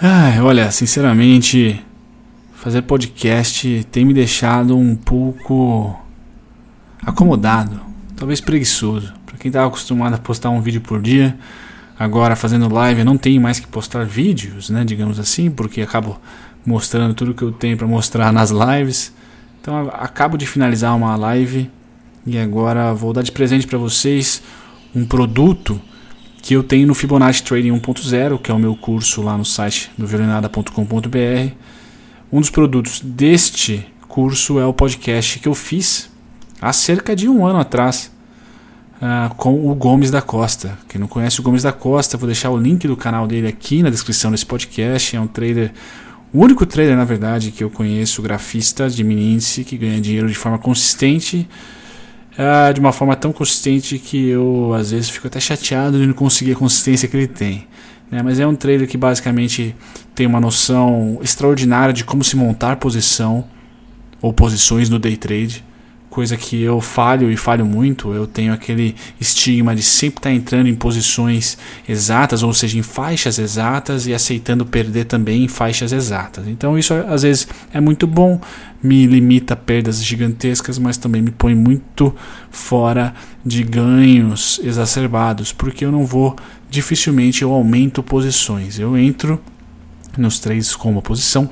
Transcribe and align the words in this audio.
Ai, 0.00 0.40
olha, 0.40 0.70
sinceramente, 0.70 1.84
fazer 2.52 2.82
podcast 2.82 3.84
tem 3.90 4.04
me 4.04 4.14
deixado 4.14 4.78
um 4.78 4.94
pouco 4.94 6.00
acomodado, 7.04 7.80
talvez 8.14 8.40
preguiçoso. 8.40 9.12
Para 9.26 9.36
quem 9.36 9.48
estava 9.48 9.66
acostumado 9.66 10.14
a 10.14 10.18
postar 10.18 10.50
um 10.50 10.60
vídeo 10.60 10.80
por 10.80 11.02
dia, 11.02 11.36
agora 11.98 12.36
fazendo 12.36 12.72
live, 12.72 13.00
eu 13.00 13.04
não 13.04 13.18
tenho 13.18 13.40
mais 13.40 13.58
que 13.58 13.66
postar 13.66 14.04
vídeos, 14.04 14.70
né, 14.70 14.84
digamos 14.84 15.18
assim, 15.18 15.50
porque 15.50 15.82
acabo 15.82 16.16
mostrando 16.64 17.12
tudo 17.12 17.34
que 17.34 17.42
eu 17.42 17.50
tenho 17.50 17.76
para 17.76 17.88
mostrar 17.88 18.30
nas 18.32 18.52
lives. 18.52 19.12
Então 19.60 19.90
acabo 19.94 20.38
de 20.38 20.46
finalizar 20.46 20.96
uma 20.96 21.16
live 21.16 21.68
e 22.24 22.38
agora 22.38 22.94
vou 22.94 23.12
dar 23.12 23.22
de 23.22 23.32
presente 23.32 23.66
para 23.66 23.78
vocês 23.78 24.44
um 24.94 25.04
produto 25.04 25.80
que 26.42 26.54
eu 26.54 26.62
tenho 26.62 26.86
no 26.86 26.94
Fibonacci 26.94 27.42
Trading 27.42 27.70
1.0, 27.70 28.38
que 28.40 28.50
é 28.50 28.54
o 28.54 28.58
meu 28.58 28.74
curso 28.74 29.22
lá 29.22 29.36
no 29.36 29.44
site 29.44 29.90
do 29.98 30.06
violinada.com.br. 30.06 31.52
Um 32.32 32.40
dos 32.40 32.50
produtos 32.50 33.00
deste 33.00 33.86
curso 34.06 34.58
é 34.58 34.66
o 34.66 34.72
podcast 34.72 35.38
que 35.38 35.48
eu 35.48 35.54
fiz 35.54 36.10
há 36.60 36.72
cerca 36.72 37.14
de 37.14 37.28
um 37.28 37.46
ano 37.46 37.58
atrás 37.58 38.10
uh, 38.96 39.34
com 39.34 39.70
o 39.70 39.74
Gomes 39.74 40.10
da 40.10 40.20
Costa. 40.20 40.78
Quem 40.88 41.00
não 41.00 41.08
conhece 41.08 41.40
o 41.40 41.42
Gomes 41.42 41.62
da 41.62 41.72
Costa, 41.72 42.16
vou 42.16 42.26
deixar 42.26 42.50
o 42.50 42.56
link 42.56 42.86
do 42.86 42.96
canal 42.96 43.26
dele 43.26 43.48
aqui 43.48 43.82
na 43.82 43.90
descrição 43.90 44.30
desse 44.30 44.46
podcast. 44.46 45.16
É 45.16 45.20
um 45.20 45.26
trader, 45.26 45.72
o 46.32 46.40
único 46.40 46.66
trader 46.66 46.96
na 46.96 47.04
verdade 47.04 47.50
que 47.50 47.62
eu 47.62 47.70
conheço, 47.70 48.22
grafista 48.22 48.88
de 48.88 49.02
Minince, 49.02 49.64
que 49.64 49.76
ganha 49.76 50.00
dinheiro 50.00 50.28
de 50.28 50.34
forma 50.34 50.58
consistente 50.58 51.48
ah, 52.38 52.70
de 52.72 52.78
uma 52.78 52.92
forma 52.92 53.16
tão 53.16 53.32
consistente 53.32 53.98
que 53.98 54.28
eu 54.28 54.72
às 54.72 54.92
vezes 54.92 55.10
fico 55.10 55.26
até 55.26 55.40
chateado 55.40 55.98
de 55.98 56.06
não 56.06 56.14
conseguir 56.14 56.52
a 56.52 56.56
consistência 56.56 57.08
que 57.08 57.16
ele 57.16 57.26
tem. 57.26 57.66
Né? 58.08 58.22
Mas 58.22 58.38
é 58.38 58.46
um 58.46 58.54
trader 58.54 58.86
que 58.86 58.96
basicamente 58.96 59.74
tem 60.14 60.26
uma 60.26 60.40
noção 60.40 61.18
extraordinária 61.20 61.92
de 61.92 62.04
como 62.04 62.22
se 62.22 62.36
montar 62.36 62.76
posição 62.76 63.44
ou 64.22 64.32
posições 64.32 64.88
no 64.88 64.98
day 64.98 65.16
trade 65.16 65.64
coisa 66.18 66.36
que 66.36 66.60
eu 66.60 66.80
falho 66.80 67.30
e 67.30 67.36
falho 67.36 67.64
muito. 67.64 68.12
Eu 68.12 68.26
tenho 68.26 68.52
aquele 68.52 68.96
estigma 69.20 69.72
de 69.72 69.84
sempre 69.84 70.18
estar 70.18 70.32
entrando 70.32 70.66
em 70.66 70.74
posições 70.74 71.56
exatas, 71.88 72.42
ou 72.42 72.52
seja, 72.52 72.76
em 72.76 72.82
faixas 72.82 73.38
exatas 73.38 74.04
e 74.08 74.12
aceitando 74.12 74.66
perder 74.66 75.04
também 75.04 75.44
em 75.44 75.46
faixas 75.46 75.92
exatas. 75.92 76.48
Então 76.48 76.76
isso 76.76 76.92
às 76.92 77.22
vezes 77.22 77.46
é 77.72 77.80
muito 77.80 78.04
bom, 78.04 78.40
me 78.82 79.06
limita 79.06 79.54
a 79.54 79.56
perdas 79.56 80.02
gigantescas, 80.02 80.76
mas 80.76 80.96
também 80.96 81.22
me 81.22 81.30
põe 81.30 81.54
muito 81.54 82.12
fora 82.50 83.14
de 83.46 83.62
ganhos 83.62 84.60
exacerbados, 84.64 85.52
porque 85.52 85.84
eu 85.84 85.92
não 85.92 86.04
vou 86.04 86.34
dificilmente 86.68 87.42
eu 87.42 87.52
aumento 87.52 88.02
posições. 88.02 88.76
Eu 88.76 88.98
entro 88.98 89.40
nos 90.16 90.40
três 90.40 90.74
com 90.74 90.90
uma 90.90 91.00
posição 91.00 91.48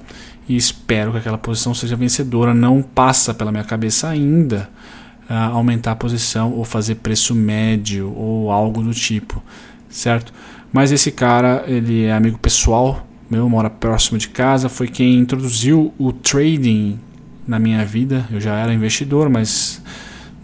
e 0.49 0.57
espero 0.57 1.13
que 1.13 1.19
aquela 1.19 1.39
posição 1.39 1.75
seja 1.75 1.97
vencedora. 1.97 2.55
Não 2.55 2.83
passa 2.83 3.35
pela 3.35 3.51
minha 3.51 3.65
cabeça 3.65 4.09
ainda 4.09 4.69
uh, 5.29 5.55
aumentar 5.55 5.93
a 5.93 5.97
posição 5.97 6.53
ou 6.53 6.65
fazer 6.65 6.97
preço 6.97 7.35
médio 7.35 8.13
ou 8.17 8.51
algo 8.51 8.83
do 8.83 8.93
tipo, 8.93 9.43
certo? 9.89 10.33
Mas 10.73 10.93
esse 10.93 11.11
cara, 11.11 11.65
ele 11.67 12.05
é 12.05 12.13
amigo 12.13 12.39
pessoal 12.39 13.07
meu, 13.29 13.49
mora 13.49 13.69
próximo 13.69 14.19
de 14.19 14.29
casa, 14.29 14.69
foi 14.69 14.87
quem 14.87 15.19
introduziu 15.19 15.93
o 15.99 16.13
trading 16.13 16.99
na 17.47 17.59
minha 17.59 17.85
vida. 17.85 18.27
Eu 18.31 18.41
já 18.41 18.57
era 18.57 18.73
investidor, 18.73 19.29
mas 19.29 19.83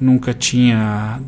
nunca 0.00 0.34
tinha 0.34 1.20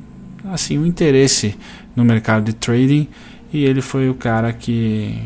assim 0.45 0.78
um 0.78 0.84
interesse 0.84 1.56
no 1.95 2.05
mercado 2.05 2.45
de 2.45 2.52
trading 2.52 3.08
e 3.52 3.64
ele 3.64 3.80
foi 3.80 4.11
o 4.11 4.14
cara 4.14 4.52
que 4.52 5.17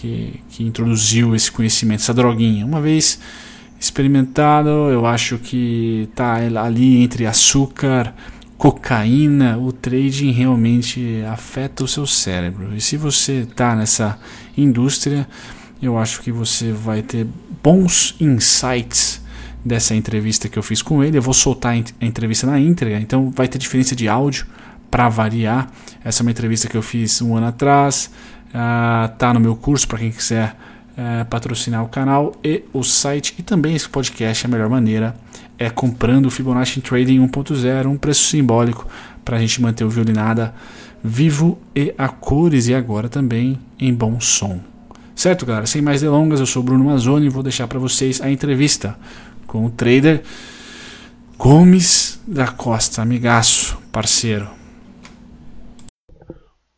que, 0.00 0.40
que 0.48 0.64
introduziu 0.64 1.34
esse 1.34 1.52
conhecimento, 1.52 2.00
essa 2.00 2.14
droguinha. 2.14 2.64
Uma 2.64 2.80
vez 2.80 3.20
experimentado, 3.78 4.68
eu 4.68 5.04
acho 5.04 5.38
que 5.38 6.08
está 6.10 6.36
ali 6.36 7.02
entre 7.02 7.26
açúcar, 7.26 8.14
cocaína, 8.56 9.58
o 9.58 9.72
trading 9.72 10.30
realmente 10.30 11.22
afeta 11.30 11.84
o 11.84 11.88
seu 11.88 12.06
cérebro. 12.06 12.74
E 12.74 12.80
se 12.80 12.96
você 12.96 13.40
está 13.40 13.76
nessa 13.76 14.18
indústria, 14.56 15.28
eu 15.82 15.98
acho 15.98 16.22
que 16.22 16.32
você 16.32 16.72
vai 16.72 17.02
ter 17.02 17.26
bons 17.62 18.14
insights 18.20 19.20
dessa 19.62 19.94
entrevista 19.94 20.48
que 20.48 20.58
eu 20.58 20.62
fiz 20.62 20.80
com 20.80 21.04
ele. 21.04 21.18
Eu 21.18 21.22
vou 21.22 21.34
soltar 21.34 21.74
a 21.74 22.04
entrevista 22.04 22.46
na 22.46 22.58
íntegra, 22.58 23.00
então 23.00 23.30
vai 23.30 23.48
ter 23.48 23.58
diferença 23.58 23.94
de 23.94 24.08
áudio 24.08 24.46
para 24.90 25.08
variar. 25.08 25.70
Essa 26.04 26.22
é 26.22 26.22
uma 26.22 26.30
entrevista 26.30 26.68
que 26.68 26.76
eu 26.76 26.82
fiz 26.82 27.20
um 27.22 27.36
ano 27.36 27.46
atrás. 27.46 28.10
Uh, 28.48 29.08
tá 29.16 29.32
no 29.32 29.40
meu 29.40 29.54
curso 29.54 29.86
para 29.86 29.98
quem 29.98 30.10
quiser 30.10 30.56
uh, 30.92 31.24
patrocinar 31.26 31.84
o 31.84 31.88
canal 31.88 32.34
e 32.42 32.64
o 32.72 32.82
site 32.82 33.34
e 33.38 33.42
também 33.42 33.74
esse 33.74 33.88
podcast. 33.88 34.46
A 34.46 34.48
melhor 34.48 34.68
maneira 34.68 35.14
é 35.58 35.70
comprando 35.70 36.26
o 36.26 36.30
Fibonacci 36.30 36.80
Trading 36.80 37.18
1.0, 37.20 37.86
um 37.86 37.96
preço 37.96 38.24
simbólico 38.24 38.86
para 39.24 39.36
a 39.36 39.40
gente 39.40 39.60
manter 39.60 39.84
o 39.84 39.90
violinada 39.90 40.54
vivo 41.02 41.58
e 41.74 41.94
a 41.96 42.08
cores 42.08 42.66
e 42.68 42.74
agora 42.74 43.08
também 43.08 43.58
em 43.78 43.92
bom 43.92 44.20
som. 44.20 44.60
Certo, 45.14 45.44
galera? 45.44 45.66
Sem 45.66 45.82
mais 45.82 46.00
delongas, 46.00 46.40
eu 46.40 46.46
sou 46.46 46.62
Bruno 46.62 46.84
Mazzoni 46.84 47.26
e 47.26 47.28
vou 47.28 47.42
deixar 47.42 47.68
para 47.68 47.78
vocês 47.78 48.20
a 48.20 48.30
entrevista 48.30 48.96
com 49.46 49.66
o 49.66 49.70
trader 49.70 50.22
Gomes 51.36 52.20
da 52.26 52.48
Costa, 52.48 53.02
amigaço, 53.02 53.78
parceiro. 53.92 54.59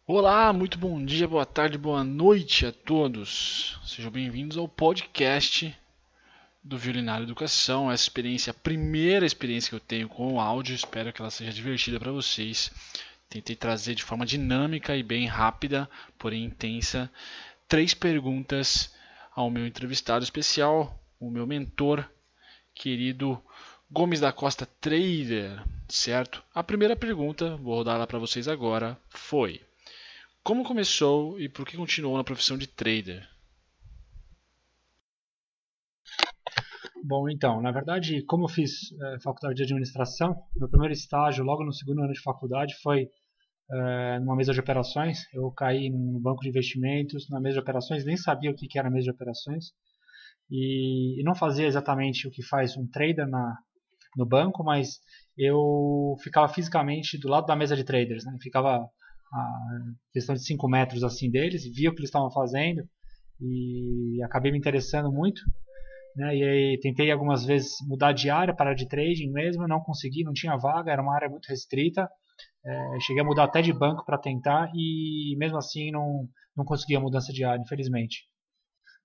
Olá, 0.04 0.52
muito 0.52 0.78
bom 0.78 1.02
dia, 1.04 1.28
boa 1.28 1.46
tarde, 1.46 1.78
boa 1.78 2.02
noite 2.02 2.66
a 2.66 2.72
todos. 2.72 3.78
Sejam 3.84 4.10
bem-vindos 4.10 4.58
ao 4.58 4.66
podcast 4.66 5.72
do 6.60 6.76
Violinário 6.76 7.22
Educação. 7.22 7.88
Essa 7.88 8.02
experiência, 8.02 8.50
a 8.50 8.54
primeira 8.54 9.24
experiência 9.24 9.70
que 9.70 9.76
eu 9.76 9.80
tenho 9.80 10.08
com 10.08 10.34
o 10.34 10.40
áudio, 10.40 10.74
espero 10.74 11.12
que 11.12 11.22
ela 11.22 11.30
seja 11.30 11.52
divertida 11.52 12.00
para 12.00 12.10
vocês. 12.10 12.72
Tentei 13.28 13.54
trazer 13.54 13.94
de 13.94 14.02
forma 14.02 14.26
dinâmica 14.26 14.96
e 14.96 15.04
bem 15.04 15.26
rápida, 15.26 15.88
porém 16.18 16.46
intensa, 16.46 17.08
três 17.68 17.94
perguntas 17.94 18.92
ao 19.36 19.50
meu 19.50 19.64
entrevistado 19.64 20.24
especial, 20.24 21.00
o 21.20 21.30
meu 21.30 21.46
mentor, 21.46 22.04
querido 22.74 23.40
Gomes 23.88 24.18
da 24.18 24.32
Costa 24.32 24.66
Trader, 24.80 25.62
certo? 25.88 26.42
A 26.52 26.64
primeira 26.64 26.96
pergunta, 26.96 27.56
vou 27.56 27.76
rodar 27.76 28.00
lá 28.00 28.06
para 28.06 28.18
vocês 28.18 28.48
agora, 28.48 28.98
foi: 29.08 29.60
como 30.42 30.64
começou 30.64 31.38
e 31.40 31.48
por 31.48 31.66
que 31.66 31.76
continuou 31.76 32.16
na 32.16 32.24
profissão 32.24 32.56
de 32.58 32.66
trader? 32.66 33.28
Bom, 37.04 37.28
então, 37.28 37.60
na 37.60 37.72
verdade, 37.72 38.22
como 38.26 38.44
eu 38.44 38.48
fiz 38.48 38.92
é, 38.92 39.20
faculdade 39.20 39.56
de 39.56 39.64
administração, 39.64 40.40
meu 40.56 40.68
primeiro 40.68 40.92
estágio, 40.92 41.44
logo 41.44 41.64
no 41.64 41.72
segundo 41.72 42.02
ano 42.02 42.12
de 42.12 42.22
faculdade, 42.22 42.74
foi 42.80 43.08
é, 43.70 44.20
numa 44.20 44.36
mesa 44.36 44.52
de 44.52 44.60
operações. 44.60 45.20
Eu 45.32 45.50
caí 45.50 45.90
no 45.90 46.20
banco 46.20 46.42
de 46.42 46.48
investimentos, 46.48 47.28
na 47.28 47.40
mesa 47.40 47.54
de 47.54 47.60
operações, 47.60 48.04
nem 48.04 48.16
sabia 48.16 48.50
o 48.50 48.54
que, 48.54 48.78
era 48.78 48.90
mesa 48.90 49.04
de 49.04 49.10
operações 49.10 49.72
e, 50.50 51.20
e 51.20 51.24
não 51.24 51.34
fazia 51.34 51.66
exatamente 51.66 52.28
o 52.28 52.30
que 52.30 52.42
faz 52.42 52.76
um 52.76 52.86
trader 52.86 53.26
na, 53.26 53.56
no 54.16 54.26
banco, 54.26 54.62
mas 54.62 55.00
eu 55.36 56.16
ficava 56.22 56.48
fisicamente 56.48 57.18
do 57.18 57.28
lado 57.28 57.46
da 57.46 57.56
mesa 57.56 57.74
de 57.74 57.84
traders, 57.84 58.24
né? 58.24 58.36
ficava 58.40 58.86
a 59.32 59.58
questão 60.12 60.34
de 60.34 60.44
5 60.44 60.68
metros 60.68 61.02
assim 61.02 61.30
deles, 61.30 61.64
via 61.64 61.90
o 61.90 61.92
que 61.92 62.00
eles 62.00 62.08
estavam 62.08 62.30
fazendo 62.30 62.82
e 63.40 64.22
acabei 64.22 64.52
me 64.52 64.58
interessando 64.58 65.10
muito. 65.10 65.40
Né, 66.14 66.36
e 66.36 66.44
aí 66.44 66.80
tentei 66.80 67.10
algumas 67.10 67.44
vezes 67.44 67.72
mudar 67.88 68.12
de 68.12 68.28
área, 68.28 68.54
parar 68.54 68.74
de 68.74 68.86
trading 68.86 69.30
mesmo, 69.32 69.66
não 69.66 69.80
consegui, 69.80 70.22
não 70.22 70.34
tinha 70.34 70.56
vaga, 70.58 70.92
era 70.92 71.00
uma 71.00 71.14
área 71.14 71.28
muito 71.28 71.46
restrita. 71.46 72.08
É, 72.64 73.00
cheguei 73.00 73.22
a 73.22 73.24
mudar 73.24 73.44
até 73.44 73.62
de 73.62 73.72
banco 73.72 74.04
para 74.04 74.18
tentar 74.18 74.70
e 74.74 75.34
mesmo 75.38 75.56
assim 75.56 75.90
não, 75.90 76.28
não 76.56 76.64
consegui 76.64 76.94
a 76.94 77.00
mudança 77.00 77.32
de 77.32 77.44
área, 77.44 77.62
infelizmente. 77.62 78.26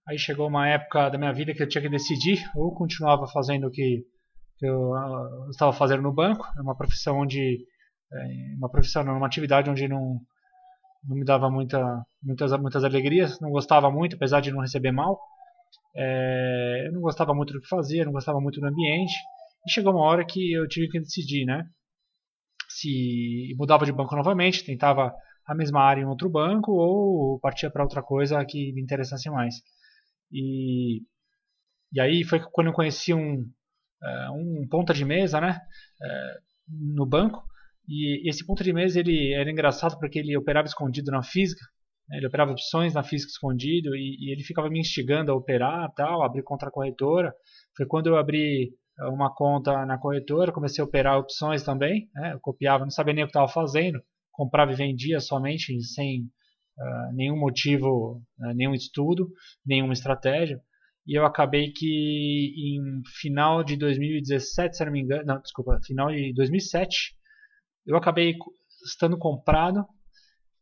Aí 0.08 0.18
chegou 0.18 0.48
uma 0.48 0.68
época 0.68 1.10
da 1.10 1.18
minha 1.18 1.34
vida 1.34 1.54
que 1.54 1.64
eu 1.64 1.68
tinha 1.68 1.82
que 1.82 1.90
decidir 1.90 2.44
ou 2.56 2.74
continuava 2.74 3.28
fazendo 3.28 3.68
o 3.68 3.72
que, 3.72 4.04
que 4.58 4.66
eu, 4.66 4.94
eu 4.96 5.50
estava 5.50 5.74
fazendo 5.74 6.02
no 6.02 6.14
banco, 6.14 6.46
é 6.58 6.62
uma 6.62 6.76
profissão 6.76 7.20
onde 7.20 7.66
uma 8.58 8.70
profissão, 8.70 9.04
uma 9.04 9.28
atividade 9.28 9.70
onde 9.70 9.88
não, 9.88 10.20
não 11.04 11.16
me 11.16 11.26
dava 11.26 11.50
muita, 11.50 12.06
muitas, 12.22 12.52
muitas 12.60 12.84
alegrias, 12.84 13.40
não 13.40 13.50
gostava 13.50 13.90
muito, 13.92 14.16
apesar 14.16 14.42
de 14.42 14.52
não 14.52 14.62
receber 14.62 14.92
mal. 14.92 15.20
É, 15.96 16.86
eu 16.88 16.94
não 16.94 17.02
gostava 17.02 17.34
muito 17.34 17.54
do 17.54 17.62
que 17.62 17.68
fazia, 17.68 18.06
não 18.06 18.12
gostava 18.12 18.40
muito 18.40 18.60
do 18.60 18.68
ambiente. 18.68 19.14
E 19.66 19.72
chegou 19.72 19.94
uma 19.94 20.04
hora 20.04 20.26
que 20.26 20.54
eu 20.54 20.68
tive 20.68 20.90
que 20.90 21.00
decidir, 21.00 21.46
né? 21.46 21.68
Se 22.70 23.54
mudava 23.58 23.86
de 23.86 23.92
banco 23.92 24.16
novamente, 24.16 24.64
tentava 24.64 25.14
a 25.46 25.56
mesma 25.56 25.82
área 25.82 26.02
em 26.02 26.06
outro 26.06 26.30
banco 26.30 26.72
ou 26.74 27.40
partia 27.40 27.70
para 27.70 27.84
outra 27.84 28.04
coisa 28.04 28.44
que 28.46 28.72
me 28.74 28.82
interessasse 28.82 29.30
mais. 29.30 29.56
E, 30.32 31.02
e 31.92 32.02
aí 32.02 32.24
foi 32.24 32.40
quando 32.52 32.68
eu 32.68 32.74
conheci 32.74 33.14
um, 33.14 33.50
é, 34.04 34.30
um 34.32 34.68
ponta 34.70 34.94
de 34.94 35.06
mesa, 35.06 35.40
né? 35.42 35.60
É, 36.02 36.38
no 36.70 37.06
banco 37.06 37.44
e 37.88 38.30
esse 38.30 38.46
ponto 38.46 38.64
de 38.64 38.74
mesa 38.74 39.00
ele 39.00 39.34
era 39.34 39.50
engraçado 39.50 39.98
porque 39.98 40.20
ele 40.20 40.38
operava 40.38 40.68
escondido 40.68 41.12
na 41.12 41.24
física. 41.24 41.62
Ele 42.12 42.28
operava 42.28 42.52
opções 42.52 42.94
na 42.94 43.04
física 43.04 43.32
escondido 43.32 43.96
e, 43.96 44.18
e 44.20 44.32
ele 44.32 44.44
ficava 44.44 44.70
me 44.70 44.80
instigando 44.80 45.32
a 45.32 45.36
operar, 45.36 45.92
tal, 45.94 46.24
abrir 46.24 46.44
contra 46.44 46.72
corretora. 46.72 47.34
Foi 47.76 47.86
quando 47.86 48.08
eu 48.08 48.18
abri 48.18 48.74
eh, 49.00 49.06
uma 49.08 49.34
conta 49.34 49.86
na 49.86 49.98
corretora, 49.98 50.52
comecei 50.52 50.82
a 50.82 50.86
operar 50.86 51.20
opções 51.20 51.64
também. 51.64 52.10
Né? 52.14 52.34
Eu 52.34 52.40
copiava, 52.40 52.84
não 52.84 52.92
sabia 52.92 53.14
nem 53.14 53.24
o 53.24 53.28
que 53.28 53.32
estava 53.32 53.48
fazendo, 53.48 54.02
comprava 54.32 54.72
e 54.72 54.76
vendia 54.76 55.20
somente 55.20 55.82
sem 55.84 56.24
uh, 56.78 57.14
nenhum 57.14 57.38
motivo, 57.38 58.22
uh, 58.40 58.54
nenhum 58.56 58.74
estudo, 58.74 59.30
nenhuma 59.66 59.94
estratégia. 59.94 60.62
E 61.06 61.18
eu 61.18 61.26
acabei 61.26 61.72
que 61.72 62.54
em 62.58 63.02
final 63.20 63.64
de 63.64 63.78
2017, 63.78 64.78
se 64.78 64.86
não 64.86 64.92
me 64.92 65.02
engano, 65.02 65.24
não, 65.26 65.42
desculpa, 65.42 65.80
final 65.86 66.10
de 66.10 66.34
2007, 66.34 67.17
eu 67.88 67.98
acabei 67.98 68.36
estando 68.86 69.18
comprado, 69.18 69.86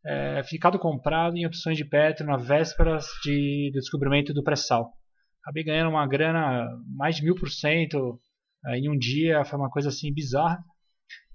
é, 0.05 0.43
ficado 0.43 0.77
comprado 0.77 1.35
em 1.35 1.45
opções 1.45 1.75
de 1.75 1.83
Petro 1.83 2.25
na 2.25 2.37
vésperas 2.37 3.07
de, 3.23 3.71
do 3.73 3.79
descobrimento 3.79 4.33
do 4.33 4.43
pré-sal. 4.43 4.93
Acabei 5.41 5.63
ganhando 5.63 5.89
uma 5.89 6.07
grana 6.07 6.67
mais 6.95 7.15
de 7.15 7.23
mil 7.23 7.35
por 7.35 7.49
cento 7.49 8.19
é, 8.67 8.77
em 8.77 8.89
um 8.89 8.97
dia, 8.97 9.43
foi 9.43 9.59
uma 9.59 9.69
coisa 9.69 9.89
assim 9.89 10.13
bizarra. 10.13 10.63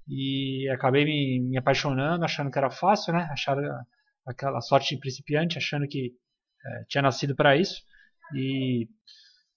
E 0.09 0.69
acabei 0.71 1.05
me, 1.05 1.41
me 1.51 1.59
apaixonando, 1.59 2.25
achando 2.25 2.51
que 2.51 2.59
era 2.59 2.71
fácil, 2.71 3.13
né? 3.13 3.29
Achar 3.31 3.57
aquela 4.27 4.61
sorte 4.61 4.95
de 4.95 5.01
principiante, 5.01 5.59
achando 5.59 5.87
que 5.87 6.13
é, 6.67 6.85
tinha 6.89 7.03
nascido 7.03 7.37
para 7.37 7.57
isso. 7.57 7.81
E, 8.35 8.89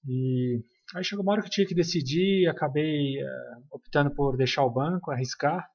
e 0.08 0.64
aí 0.96 1.04
chegou 1.04 1.24
uma 1.24 1.32
hora 1.32 1.42
que 1.42 1.48
eu 1.48 1.52
tinha 1.52 1.68
que 1.68 1.74
decidir, 1.74 2.48
acabei 2.48 3.20
é, 3.20 3.26
optando 3.72 4.14
por 4.14 4.38
deixar 4.38 4.64
o 4.64 4.72
banco, 4.72 5.12
arriscar. 5.12 5.68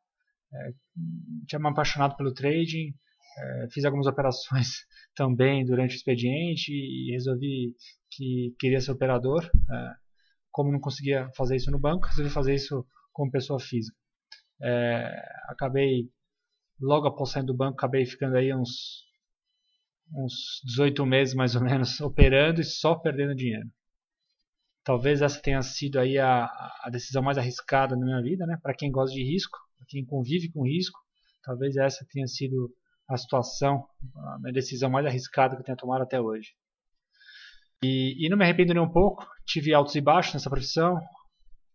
É, 0.52 0.72
tinha 1.46 1.58
me 1.58 1.68
apaixonado 1.68 2.16
pelo 2.16 2.32
trading, 2.32 2.94
é, 3.38 3.68
fiz 3.70 3.84
algumas 3.84 4.06
operações 4.06 4.86
também 5.14 5.64
durante 5.64 5.94
o 5.94 5.96
expediente 5.96 6.72
e 6.72 7.12
resolvi 7.12 7.74
que 8.10 8.54
queria 8.58 8.80
ser 8.80 8.92
operador. 8.92 9.44
É, 9.44 9.94
como 10.50 10.72
não 10.72 10.80
conseguia 10.80 11.30
fazer 11.36 11.56
isso 11.56 11.70
no 11.70 11.78
banco, 11.78 12.06
resolvi 12.08 12.30
fazer 12.30 12.54
isso 12.54 12.86
como 13.12 13.30
pessoa 13.30 13.60
física. 13.60 13.96
É, 14.62 15.10
acabei, 15.48 16.08
logo 16.80 17.06
após 17.06 17.30
sair 17.30 17.44
do 17.44 17.54
banco, 17.54 17.74
acabei 17.74 18.04
ficando 18.06 18.36
aí 18.36 18.52
uns, 18.54 19.04
uns 20.12 20.60
18 20.64 21.04
meses 21.06 21.34
mais 21.34 21.54
ou 21.54 21.62
menos 21.62 22.00
operando 22.02 22.60
e 22.60 22.64
só 22.64 22.96
perdendo 22.96 23.34
dinheiro. 23.34 23.68
Talvez 24.84 25.20
essa 25.20 25.40
tenha 25.40 25.62
sido 25.62 26.00
aí 26.00 26.18
a, 26.18 26.46
a 26.82 26.88
decisão 26.90 27.22
mais 27.22 27.36
arriscada 27.36 27.94
na 27.94 28.04
minha 28.04 28.22
vida, 28.22 28.46
né? 28.46 28.58
Para 28.62 28.74
quem 28.74 28.90
gosta 28.90 29.14
de 29.14 29.22
risco, 29.22 29.58
para 29.78 29.86
quem 29.88 30.04
convive 30.04 30.52
com 30.52 30.66
risco, 30.66 30.98
talvez 31.42 31.76
essa 31.76 32.06
tenha 32.10 32.26
sido 32.26 32.70
a 33.08 33.16
situação, 33.16 33.86
a 34.16 34.38
minha 34.40 34.52
decisão 34.52 34.90
mais 34.90 35.06
arriscada 35.06 35.54
que 35.54 35.62
eu 35.62 35.64
tenho 35.64 35.78
tomado 35.78 36.02
até 36.02 36.20
hoje. 36.20 36.50
E, 37.82 38.26
e 38.26 38.28
não 38.28 38.36
me 38.36 38.44
arrependo 38.44 38.74
nem 38.74 38.82
um 38.82 38.90
pouco, 38.90 39.26
tive 39.46 39.72
altos 39.72 39.94
e 39.94 40.00
baixos 40.00 40.34
nessa 40.34 40.50
profissão, 40.50 41.00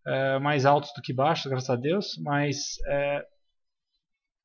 é, 0.06 0.38
mais 0.40 0.66
altos 0.66 0.92
do 0.96 1.02
que 1.02 1.14
baixos, 1.14 1.50
graças 1.50 1.70
a 1.70 1.76
Deus, 1.76 2.18
mas 2.22 2.76
é, 2.88 3.26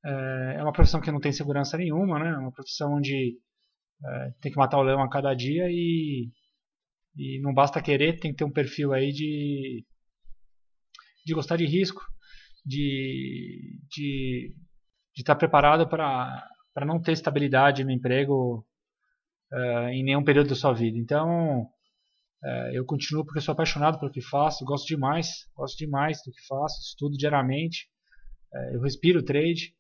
é, 0.05 0.55
é, 0.57 0.63
uma 0.63 0.73
profissão 0.73 1.01
que 1.01 1.11
não 1.11 1.21
tem 1.21 1.33
segurança 1.33 1.77
nenhuma, 1.77 2.19
né? 2.19 2.31
É 2.31 2.39
uma 2.39 2.53
profissão 2.53 2.95
onde 2.95 3.37
é, 4.05 4.31
tem 4.41 4.53
que 4.53 4.59
matar 4.59 4.79
o 4.79 4.83
leão 4.83 5.03
a 5.03 5.11
cada 5.11 5.35
dia 5.35 5.67
e, 5.69 6.31
e 7.17 7.41
não 7.43 7.53
basta 7.53 7.83
querer, 7.83 8.19
tem 8.19 8.31
que 8.31 8.39
ter 8.39 8.45
um 8.45 8.53
perfil 8.53 8.93
aí 8.93 9.13
de, 9.13 9.85
de 11.27 11.35
gostar 11.35 11.57
de 11.57 11.67
risco, 11.67 12.01
de, 12.65 13.81
de, 13.89 14.55
de 15.15 15.23
estar 15.23 15.37
preparado 15.37 15.89
para 15.89 16.87
não 16.87 17.01
ter 17.01 17.13
estabilidade 17.13 17.85
no 17.85 17.91
emprego 17.91 18.67
uh, 19.53 19.89
em 19.89 20.05
nenhum 20.05 20.25
período 20.25 20.51
da 20.51 20.55
sua 20.55 20.73
vida. 20.73 20.99
Então, 20.99 21.63
uh, 21.63 22.73
eu 22.73 22.85
continuo 22.85 23.25
porque 23.25 23.41
sou 23.41 23.53
apaixonado 23.53 23.99
pelo 23.99 24.13
que 24.13 24.21
faço, 24.21 24.65
gosto 24.65 24.87
demais, 24.87 25.49
gosto 25.55 25.77
demais 25.77 26.19
do 26.25 26.33
que 26.33 26.47
faço, 26.47 26.81
estudo 26.81 27.17
diariamente, 27.17 27.89
uh, 28.53 28.75
eu 28.75 28.81
respiro 28.81 29.25
trade 29.25 29.75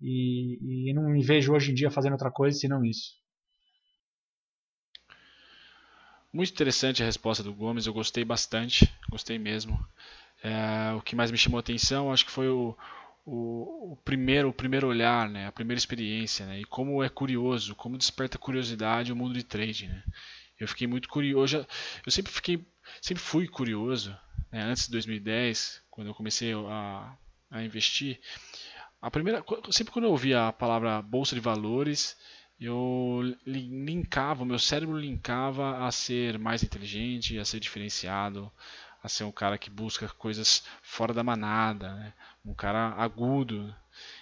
e, 0.00 0.90
e 0.90 0.94
não 0.94 1.08
me 1.08 1.22
vejo 1.22 1.52
hoje 1.52 1.70
em 1.70 1.74
dia 1.74 1.90
fazendo 1.90 2.12
outra 2.12 2.30
coisa 2.30 2.58
senão 2.58 2.84
isso. 2.84 3.22
Muito 6.32 6.50
interessante 6.50 7.02
a 7.02 7.06
resposta 7.06 7.42
do 7.42 7.52
Gomes, 7.52 7.86
eu 7.86 7.92
gostei 7.92 8.24
bastante, 8.24 8.90
gostei 9.10 9.38
mesmo. 9.38 9.78
É, 10.42 10.92
o 10.94 11.00
que 11.00 11.14
mais 11.14 11.30
me 11.30 11.38
chamou 11.38 11.58
a 11.58 11.60
atenção, 11.60 12.12
acho 12.12 12.26
que 12.26 12.32
foi 12.32 12.48
o, 12.48 12.76
o, 13.24 13.92
o, 13.92 13.96
primeiro 14.04 14.48
o 14.48 14.52
primeiro 14.52 14.88
olhar, 14.88 15.28
né, 15.28 15.46
a 15.46 15.52
primeira 15.52 15.78
experiência, 15.78 16.44
né, 16.46 16.60
e 16.60 16.64
como 16.64 17.02
é 17.02 17.08
curioso, 17.08 17.76
como 17.76 17.96
desperta 17.96 18.38
curiosidade 18.38 19.12
o 19.12 19.16
mundo 19.16 19.34
de 19.34 19.44
trade, 19.44 19.88
né. 19.88 20.02
Eu 20.58 20.68
fiquei 20.68 20.86
muito 20.86 21.08
curioso, 21.08 21.66
eu 22.04 22.12
sempre 22.12 22.32
fiquei, 22.32 22.64
sempre 23.00 23.22
fui 23.22 23.46
curioso, 23.46 24.16
né, 24.50 24.62
antes 24.62 24.86
de 24.86 24.92
2010, 24.92 25.82
quando 25.90 26.08
eu 26.08 26.14
comecei 26.14 26.52
a, 26.52 27.16
a 27.50 27.62
investir. 27.62 28.20
A 29.00 29.10
primeira, 29.10 29.44
sempre 29.70 29.92
quando 29.92 30.04
eu 30.06 30.10
ouvia 30.10 30.48
a 30.48 30.52
palavra 30.52 31.02
bolsa 31.02 31.34
de 31.34 31.40
valores, 31.40 32.16
eu 32.60 33.20
linkava, 33.44 34.44
o 34.44 34.46
meu 34.46 34.58
cérebro 34.58 34.96
linkava 34.96 35.84
a 35.84 35.90
ser 35.90 36.38
mais 36.38 36.62
inteligente, 36.62 37.38
a 37.38 37.44
ser 37.44 37.58
diferenciado, 37.58 38.52
a 39.02 39.08
ser 39.08 39.24
um 39.24 39.32
cara 39.32 39.58
que 39.58 39.68
busca 39.68 40.08
coisas 40.08 40.64
fora 40.82 41.12
da 41.12 41.24
manada, 41.24 41.94
né? 41.94 42.12
um 42.44 42.54
cara 42.54 42.94
agudo, 42.96 43.74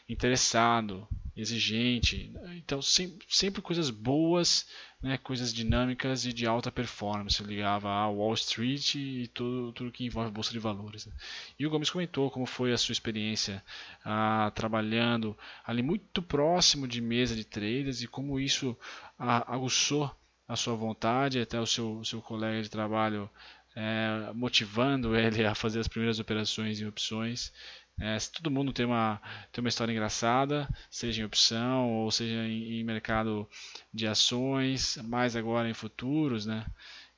interessado, 0.08 1.06
exigente. 1.36 2.32
Então, 2.56 2.82
sempre, 2.82 3.26
sempre 3.28 3.62
coisas 3.62 3.90
boas, 3.90 4.66
né? 5.02 5.18
coisas 5.18 5.52
dinâmicas 5.52 6.24
e 6.24 6.32
de 6.32 6.46
alta 6.46 6.72
performance. 6.72 7.42
Ligava 7.42 7.88
a 7.88 8.08
Wall 8.08 8.34
Street 8.34 8.94
e 8.94 9.28
tudo, 9.28 9.72
tudo 9.72 9.92
que 9.92 10.04
envolve 10.04 10.30
bolsa 10.30 10.52
de 10.52 10.58
valores. 10.58 11.06
Né? 11.06 11.12
E 11.58 11.66
o 11.66 11.70
Gomes 11.70 11.90
comentou 11.90 12.30
como 12.30 12.46
foi 12.46 12.72
a 12.72 12.78
sua 12.78 12.92
experiência 12.92 13.62
ah, 14.04 14.50
trabalhando 14.54 15.36
ali 15.64 15.82
muito 15.82 16.22
próximo 16.22 16.88
de 16.88 17.00
mesa 17.00 17.34
de 17.34 17.44
traders 17.44 18.02
e 18.02 18.08
como 18.08 18.40
isso 18.40 18.76
ah, 19.18 19.54
aguçou 19.54 20.14
a 20.48 20.56
sua 20.56 20.74
vontade, 20.74 21.40
até 21.40 21.60
o 21.60 21.66
seu, 21.66 22.04
seu 22.04 22.20
colega 22.20 22.60
de 22.60 22.68
trabalho 22.68 23.30
é, 23.74 24.32
motivando 24.34 25.14
ele 25.16 25.44
a 25.44 25.54
fazer 25.54 25.80
as 25.80 25.88
primeiras 25.88 26.18
operações 26.18 26.80
em 26.80 26.86
opções. 26.86 27.52
É, 28.00 28.16
todo 28.32 28.50
mundo 28.50 28.72
tem 28.72 28.86
uma, 28.86 29.20
tem 29.52 29.62
uma 29.62 29.68
história 29.68 29.92
engraçada, 29.92 30.66
seja 30.90 31.20
em 31.20 31.24
opção 31.24 31.90
ou 31.90 32.10
seja 32.10 32.46
em, 32.46 32.80
em 32.80 32.84
mercado 32.84 33.48
de 33.92 34.06
ações, 34.06 34.96
mais 35.04 35.36
agora 35.36 35.68
em 35.68 35.74
futuros, 35.74 36.46
né? 36.46 36.64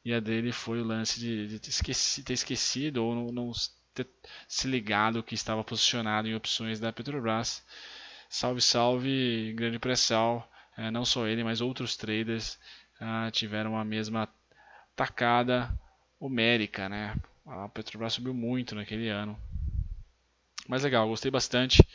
E 0.05 0.13
a 0.13 0.19
dele 0.19 0.51
foi 0.51 0.81
o 0.81 0.85
lance 0.85 1.21
de, 1.21 1.47
de 1.47 1.59
ter, 1.61 1.71
esqueci, 1.71 2.23
ter, 2.25 2.33
esquecido 2.33 3.05
ou 3.05 3.15
não, 3.15 3.27
não 3.33 3.53
ter 3.95 4.09
se 4.49 4.67
ligado 4.67 5.23
que 5.23 5.35
estava 5.35 5.63
posicionado 5.63 6.27
em 6.27 6.35
opções 6.35 6.81
da 6.81 6.93
Petrobras. 6.93 7.65
Salve, 8.29 8.61
salve, 8.61 9.53
grande 9.55 9.79
pressão. 9.79 10.43
É, 10.77 10.91
não 10.91 11.05
só 11.05 11.27
ele, 11.29 11.45
mas 11.45 11.61
outros 11.61 11.97
traders 11.97 12.59
ah, 13.01 13.31
tiveram 13.31 13.77
a 13.77 13.85
mesma 13.85 14.29
tacada 14.97 15.73
homérica, 16.23 16.89
né? 16.89 17.17
A 17.45 17.69
Petrobras 17.69 18.13
subiu 18.13 18.33
muito 18.33 18.75
naquele 18.75 19.09
ano. 19.09 19.37
Mas 20.69 20.85
legal, 20.85 21.09
gostei 21.09 21.31
bastante. 21.31 21.87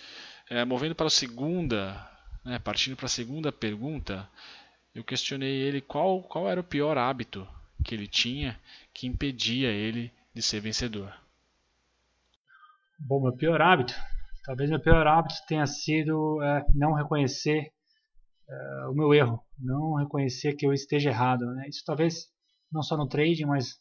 É, 0.50 0.66
movendo 0.66 0.94
para 0.94 1.08
a 1.08 1.10
segunda, 1.10 2.10
né, 2.44 2.60
partindo 2.60 2.98
para 2.98 3.06
a 3.06 3.10
segunda 3.10 3.52
pergunta, 3.52 4.30
eu 4.94 5.04
questionei 5.04 5.56
ele 5.62 5.80
qual, 5.80 6.22
qual 6.24 6.50
era 6.50 6.60
o 6.60 6.64
pior 6.64 6.98
hábito 6.98 7.48
que 7.84 7.96
ele 7.96 8.08
tinha 8.08 8.60
que 8.94 9.08
impedia 9.08 9.70
ele 9.70 10.12
de 10.34 10.42
ser 10.42 10.60
vencedor. 10.60 11.14
Bom, 13.00 13.22
meu 13.22 13.34
pior 13.34 13.62
hábito, 13.62 13.94
talvez 14.44 14.70
meu 14.70 14.82
pior 14.82 15.08
hábito 15.08 15.36
tenha 15.48 15.66
sido 15.66 16.42
é, 16.42 16.66
não 16.74 16.94
reconhecer 16.94 17.72
é, 18.50 18.88
o 18.88 18.94
meu 18.94 19.14
erro, 19.14 19.42
não 19.58 19.96
reconhecer 19.96 20.54
que 20.54 20.66
eu 20.66 20.74
esteja 20.74 21.12
errado. 21.12 21.46
Né? 21.54 21.70
Isso 21.70 21.84
talvez 21.86 22.28
não 22.72 22.82
só 22.82 22.98
no 22.98 23.08
trading, 23.08 23.46
mas 23.46 23.78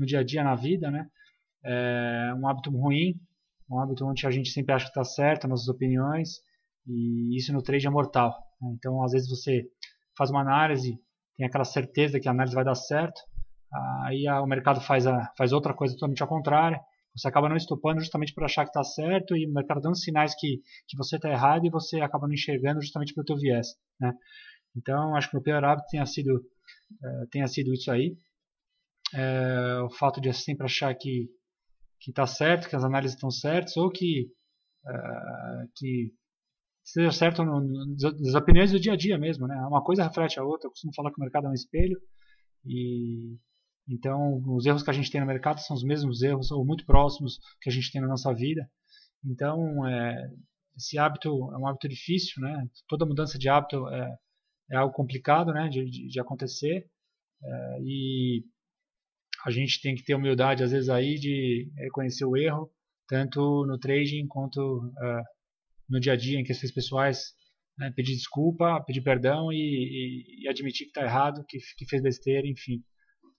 no 0.00 0.06
dia 0.06 0.20
a 0.20 0.24
dia, 0.24 0.42
na 0.42 0.54
vida, 0.54 0.90
né? 0.90 1.06
É 1.62 2.32
um 2.34 2.48
hábito 2.48 2.70
ruim, 2.70 3.20
um 3.70 3.78
hábito 3.78 4.06
onde 4.06 4.26
a 4.26 4.30
gente 4.30 4.50
sempre 4.50 4.72
acha 4.72 4.86
que 4.86 4.90
está 4.90 5.04
certo, 5.04 5.46
nossas 5.46 5.68
opiniões, 5.68 6.40
e 6.86 7.36
isso 7.36 7.52
no 7.52 7.62
trade 7.62 7.86
é 7.86 7.90
mortal. 7.90 8.34
Né? 8.60 8.70
Então, 8.76 9.04
às 9.04 9.12
vezes 9.12 9.28
você 9.28 9.66
faz 10.16 10.30
uma 10.30 10.40
análise, 10.40 10.98
tem 11.36 11.46
aquela 11.46 11.64
certeza 11.64 12.18
que 12.18 12.26
a 12.26 12.30
análise 12.30 12.54
vai 12.54 12.64
dar 12.64 12.74
certo, 12.74 13.20
aí 14.06 14.26
o 14.26 14.46
mercado 14.46 14.80
faz, 14.80 15.06
a, 15.06 15.30
faz 15.36 15.52
outra 15.52 15.74
coisa 15.74 15.92
totalmente 15.94 16.22
ao 16.22 16.28
contrário, 16.28 16.80
você 17.14 17.28
acaba 17.28 17.48
não 17.48 17.56
estopando 17.56 18.00
justamente 18.00 18.32
por 18.32 18.44
achar 18.44 18.64
que 18.64 18.70
está 18.70 18.82
certo 18.82 19.36
e 19.36 19.46
o 19.46 19.52
mercado 19.52 19.80
dando 19.80 19.98
sinais 19.98 20.34
que, 20.34 20.62
que 20.88 20.96
você 20.96 21.16
está 21.16 21.28
errado 21.28 21.66
e 21.66 21.70
você 21.70 22.00
acaba 22.00 22.26
não 22.26 22.34
enxergando 22.34 22.80
justamente 22.80 23.12
pelo 23.12 23.26
teu 23.26 23.36
viés, 23.36 23.74
né? 24.00 24.12
Então, 24.76 25.16
acho 25.16 25.28
que 25.28 25.34
o 25.34 25.38
meu 25.38 25.42
pior 25.42 25.64
hábito 25.64 25.88
tenha 25.90 26.06
sido, 26.06 26.36
uh, 26.36 27.26
tenha 27.30 27.48
sido 27.48 27.74
isso 27.74 27.90
aí 27.90 28.16
é, 29.14 29.80
o 29.82 29.90
fato 29.90 30.20
de 30.20 30.32
sempre 30.32 30.66
achar 30.66 30.94
que 30.94 31.28
que 32.00 32.10
está 32.10 32.26
certo, 32.26 32.68
que 32.68 32.74
as 32.74 32.82
análises 32.82 33.14
estão 33.14 33.30
certas, 33.30 33.76
ou 33.76 33.90
que, 33.90 34.32
uh, 34.86 35.70
que 35.76 36.12
esteja 36.84 37.12
certo 37.12 37.44
no, 37.44 37.60
no, 37.60 37.96
nas 37.96 38.34
opiniões 38.34 38.72
do 38.72 38.80
dia 38.80 38.94
a 38.94 38.96
dia 38.96 39.18
mesmo, 39.18 39.46
né? 39.46 39.54
Uma 39.66 39.84
coisa 39.84 40.02
reflete 40.02 40.40
a 40.40 40.44
outra. 40.44 40.66
Eu 40.66 40.70
costumo 40.70 40.94
falar 40.94 41.10
que 41.10 41.18
o 41.18 41.20
mercado 41.20 41.46
é 41.46 41.50
um 41.50 41.54
espelho 41.54 42.00
e 42.64 43.36
então 43.88 44.42
os 44.46 44.66
erros 44.66 44.82
que 44.82 44.90
a 44.90 44.92
gente 44.92 45.10
tem 45.10 45.20
no 45.20 45.26
mercado 45.26 45.60
são 45.60 45.76
os 45.76 45.84
mesmos 45.84 46.22
erros 46.22 46.50
ou 46.50 46.64
muito 46.64 46.86
próximos 46.86 47.38
que 47.60 47.68
a 47.68 47.72
gente 47.72 47.92
tem 47.92 48.00
na 48.00 48.08
nossa 48.08 48.32
vida. 48.34 48.68
Então 49.24 49.86
é, 49.86 50.30
esse 50.76 50.98
hábito 50.98 51.28
é 51.52 51.58
um 51.58 51.66
hábito 51.66 51.88
difícil, 51.88 52.42
né? 52.42 52.66
Toda 52.88 53.06
mudança 53.06 53.38
de 53.38 53.48
hábito 53.48 53.86
é, 53.88 54.16
é 54.72 54.76
algo 54.76 54.94
complicado, 54.94 55.52
né? 55.52 55.68
De, 55.68 55.84
de, 55.84 56.08
de 56.08 56.20
acontecer 56.20 56.88
é, 57.42 57.78
e 57.82 58.44
a 59.46 59.50
gente 59.50 59.80
tem 59.80 59.94
que 59.94 60.04
ter 60.04 60.14
humildade 60.14 60.62
às 60.62 60.70
vezes 60.70 60.88
aí 60.88 61.14
de 61.16 61.70
reconhecer 61.76 62.24
o 62.24 62.36
erro 62.36 62.70
tanto 63.08 63.66
no 63.66 63.78
trading 63.78 64.26
quanto 64.28 64.60
uh, 64.60 65.22
no 65.88 65.98
dia 65.98 66.12
a 66.12 66.16
dia 66.16 66.38
em 66.38 66.44
questões 66.44 66.72
pessoais 66.72 67.32
né, 67.78 67.92
pedir 67.94 68.14
desculpa 68.14 68.82
pedir 68.86 69.02
perdão 69.02 69.52
e, 69.52 69.56
e, 69.56 70.44
e 70.44 70.48
admitir 70.48 70.84
que 70.84 70.90
está 70.90 71.02
errado 71.02 71.44
que, 71.48 71.58
que, 71.76 71.88
fez 71.88 72.02
besteira 72.02 72.46
enfim. 72.46 72.82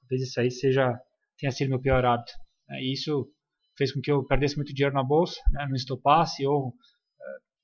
Talvez 0.01 0.27
isso 0.27 0.39
aí 0.39 0.51
seja 0.51 0.99
tenha 1.37 1.51
sido 1.51 1.69
meu 1.69 1.79
pior 1.79 2.03
hábito 2.03 2.31
né, 2.67 2.81
e 2.81 2.93
isso 2.93 3.31
fez 3.77 3.93
com 3.93 4.01
que 4.01 4.11
eu 4.11 4.25
perdesse 4.25 4.55
muito 4.55 4.73
dinheiro 4.73 4.95
na 4.95 5.03
bolsa 5.03 5.39
né, 5.51 5.65
não 5.67 5.75
estopasse 5.75 6.45
ou 6.45 6.69
uh, 6.69 6.73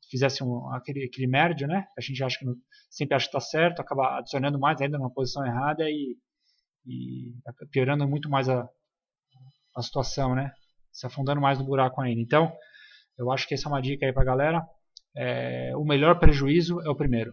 fizesse 0.09 0.43
um, 0.43 0.71
aquele, 0.73 1.05
aquele 1.05 1.27
médio 1.27 1.67
né? 1.67 1.85
A 1.97 2.01
gente 2.01 2.23
acha 2.23 2.37
que 2.39 2.45
não, 2.45 2.55
sempre 2.89 3.15
acha 3.15 3.25
que 3.25 3.35
está 3.35 3.39
certo 3.39 3.81
acaba 3.81 4.19
adicionando 4.19 4.59
mais 4.59 4.79
ainda 4.79 4.97
numa 4.97 5.11
posição 5.11 5.45
errada 5.45 5.89
e, 5.89 6.15
e 6.87 7.35
piorando 7.71 8.07
muito 8.07 8.29
mais 8.29 8.47
a, 8.49 8.67
a 9.75 9.81
situação 9.81 10.33
né 10.33 10.51
se 10.97 11.05
afundando 11.05 11.39
mais 11.39 11.59
no 11.59 11.65
buraco 11.65 12.01
ainda. 12.01 12.19
Então, 12.19 12.51
eu 13.19 13.31
acho 13.31 13.47
que 13.47 13.53
essa 13.53 13.67
é 13.67 13.71
uma 13.71 13.81
dica 13.81 14.03
aí 14.03 14.11
para 14.11 14.23
a 14.23 14.25
galera. 14.25 14.67
É, 15.15 15.71
o 15.75 15.85
melhor 15.85 16.17
prejuízo 16.19 16.81
é 16.81 16.89
o 16.89 16.95
primeiro. 16.95 17.31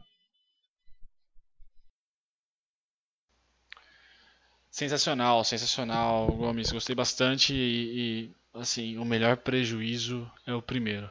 Sensacional, 4.71 5.43
sensacional, 5.45 6.27
Gomes. 6.27 6.73
Gostei 6.73 6.95
bastante 6.95 7.55
e, 7.55 8.29
e 8.29 8.35
assim, 8.53 8.99
o 8.99 9.05
melhor 9.05 9.39
prejuízo 9.39 10.31
é 10.47 10.53
o 10.53 10.61
primeiro. 10.61 11.11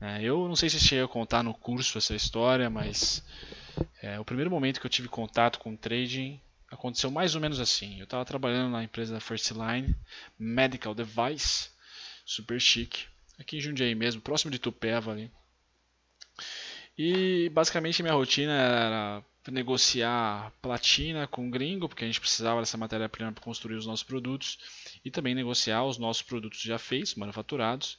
É, 0.00 0.22
eu 0.22 0.48
não 0.48 0.56
sei 0.56 0.70
se 0.70 0.80
cheguei 0.80 1.04
a 1.04 1.08
contar 1.08 1.42
no 1.42 1.52
curso 1.52 1.98
essa 1.98 2.14
história, 2.14 2.70
mas 2.70 3.22
é, 4.00 4.18
o 4.18 4.24
primeiro 4.24 4.50
momento 4.50 4.80
que 4.80 4.86
eu 4.86 4.90
tive 4.90 5.08
contato 5.08 5.58
com 5.58 5.76
trading 5.76 6.40
aconteceu 6.70 7.10
mais 7.10 7.34
ou 7.34 7.40
menos 7.40 7.60
assim. 7.60 7.98
Eu 7.98 8.04
estava 8.04 8.24
trabalhando 8.24 8.72
na 8.72 8.84
empresa 8.84 9.14
da 9.14 9.20
First 9.20 9.50
Line 9.50 9.94
Medical 10.38 10.94
Device, 10.94 11.70
super 12.24 12.60
chique, 12.60 13.06
aqui 13.38 13.56
em 13.56 13.60
Jundiaí 13.60 13.94
mesmo, 13.94 14.20
próximo 14.20 14.50
de 14.50 14.58
Tupéva 14.58 15.12
ali. 15.12 15.30
E 16.96 17.48
basicamente 17.50 18.02
minha 18.02 18.14
rotina 18.14 18.52
era 18.52 19.24
negociar 19.50 20.52
platina 20.60 21.26
com 21.26 21.50
gringo, 21.50 21.88
porque 21.88 22.04
a 22.04 22.06
gente 22.06 22.20
precisava 22.20 22.60
dessa 22.60 22.76
matéria-prima 22.76 23.32
para 23.32 23.42
construir 23.42 23.76
os 23.76 23.86
nossos 23.86 24.02
produtos, 24.02 24.58
e 25.04 25.10
também 25.10 25.34
negociar 25.34 25.84
os 25.84 25.96
nossos 25.96 26.22
produtos 26.22 26.60
já 26.60 26.78
feitos, 26.78 27.14
manufaturados, 27.14 27.98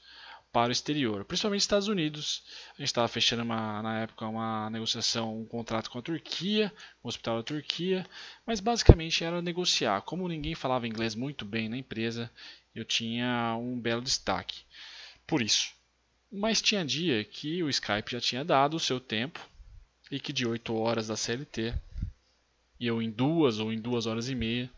para 0.52 0.70
o 0.70 0.72
exterior, 0.72 1.24
principalmente 1.26 1.62
Estados 1.62 1.88
Unidos. 1.88 2.44
A 2.74 2.82
gente 2.82 2.88
estava 2.88 3.08
fechando 3.08 3.44
uma, 3.44 3.82
na 3.82 4.00
época 4.02 4.28
uma 4.28 4.70
negociação, 4.70 5.40
um 5.40 5.46
contrato 5.46 5.90
com 5.90 6.00
a 6.00 6.02
Turquia, 6.02 6.74
um 7.04 7.08
hospital 7.08 7.38
da 7.38 7.44
Turquia, 7.44 8.06
mas 8.46 8.60
basicamente 8.60 9.24
era 9.24 9.42
negociar. 9.42 10.02
Como 10.02 10.28
ninguém 10.28 10.56
falava 10.56 10.88
inglês 10.88 11.14
muito 11.16 11.46
bem 11.46 11.70
na 11.70 11.78
empresa, 11.78 12.32
eu 12.74 12.84
tinha 12.84 13.56
um 13.60 13.80
belo 13.80 14.02
destaque. 14.02 14.64
Por 15.28 15.42
isso. 15.42 15.74
Mas 16.32 16.62
tinha 16.62 16.86
dia 16.86 17.24
que 17.24 17.64
o 17.64 17.70
Skype 17.70 18.12
já 18.12 18.22
tinha 18.22 18.46
dado 18.46 18.76
o 18.76 18.80
seu 18.80 19.00
tempo 19.00 19.40
e 20.12 20.20
que 20.20 20.34
de 20.34 20.48
8 20.48 20.76
horas 20.76 21.08
da 21.08 21.16
CLT, 21.16 21.74
e 22.80 22.88
eu 22.88 23.02
em 23.02 23.12
duas 23.12 23.60
ou 23.60 23.72
em 23.72 23.80
duas 23.80 24.06
horas 24.06 24.30
e 24.30 24.36
meia, 24.36 24.70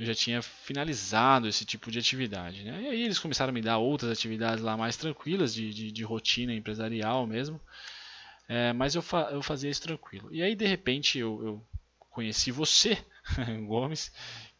eu 0.00 0.06
já 0.06 0.14
tinha 0.14 0.40
finalizado 0.40 1.46
esse 1.46 1.62
tipo 1.62 1.90
de 1.90 1.98
atividade. 1.98 2.64
Né? 2.64 2.84
E 2.84 2.88
aí 2.88 3.02
eles 3.02 3.18
começaram 3.18 3.50
a 3.50 3.52
me 3.52 3.60
dar 3.60 3.76
outras 3.76 4.10
atividades 4.10 4.64
lá 4.64 4.74
mais 4.74 4.96
tranquilas, 4.96 5.52
de, 5.52 5.74
de, 5.74 5.92
de 5.92 6.02
rotina 6.02 6.54
empresarial 6.54 7.26
mesmo. 7.26 7.60
É, 8.48 8.72
mas 8.72 8.94
eu, 8.94 9.02
fa 9.02 9.28
eu 9.30 9.42
fazia 9.42 9.68
isso 9.68 9.82
tranquilo. 9.82 10.32
E 10.32 10.42
aí 10.42 10.54
de 10.54 10.64
repente 10.64 11.18
eu, 11.18 11.44
eu 11.44 11.66
conheci 12.08 12.50
você, 12.50 12.96
Gomes, 13.68 14.10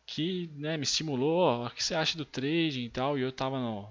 que 0.05 0.51
né, 0.57 0.77
me 0.77 0.83
estimulou. 0.83 1.65
O 1.65 1.71
que 1.71 1.83
você 1.83 1.95
acha 1.95 2.19
do 2.19 2.27
trading 2.27 2.85
e 2.85 2.91
tal? 2.91 3.19
E 3.19 3.23
eu 3.23 3.31
estava 3.31 3.59
no, 3.59 3.91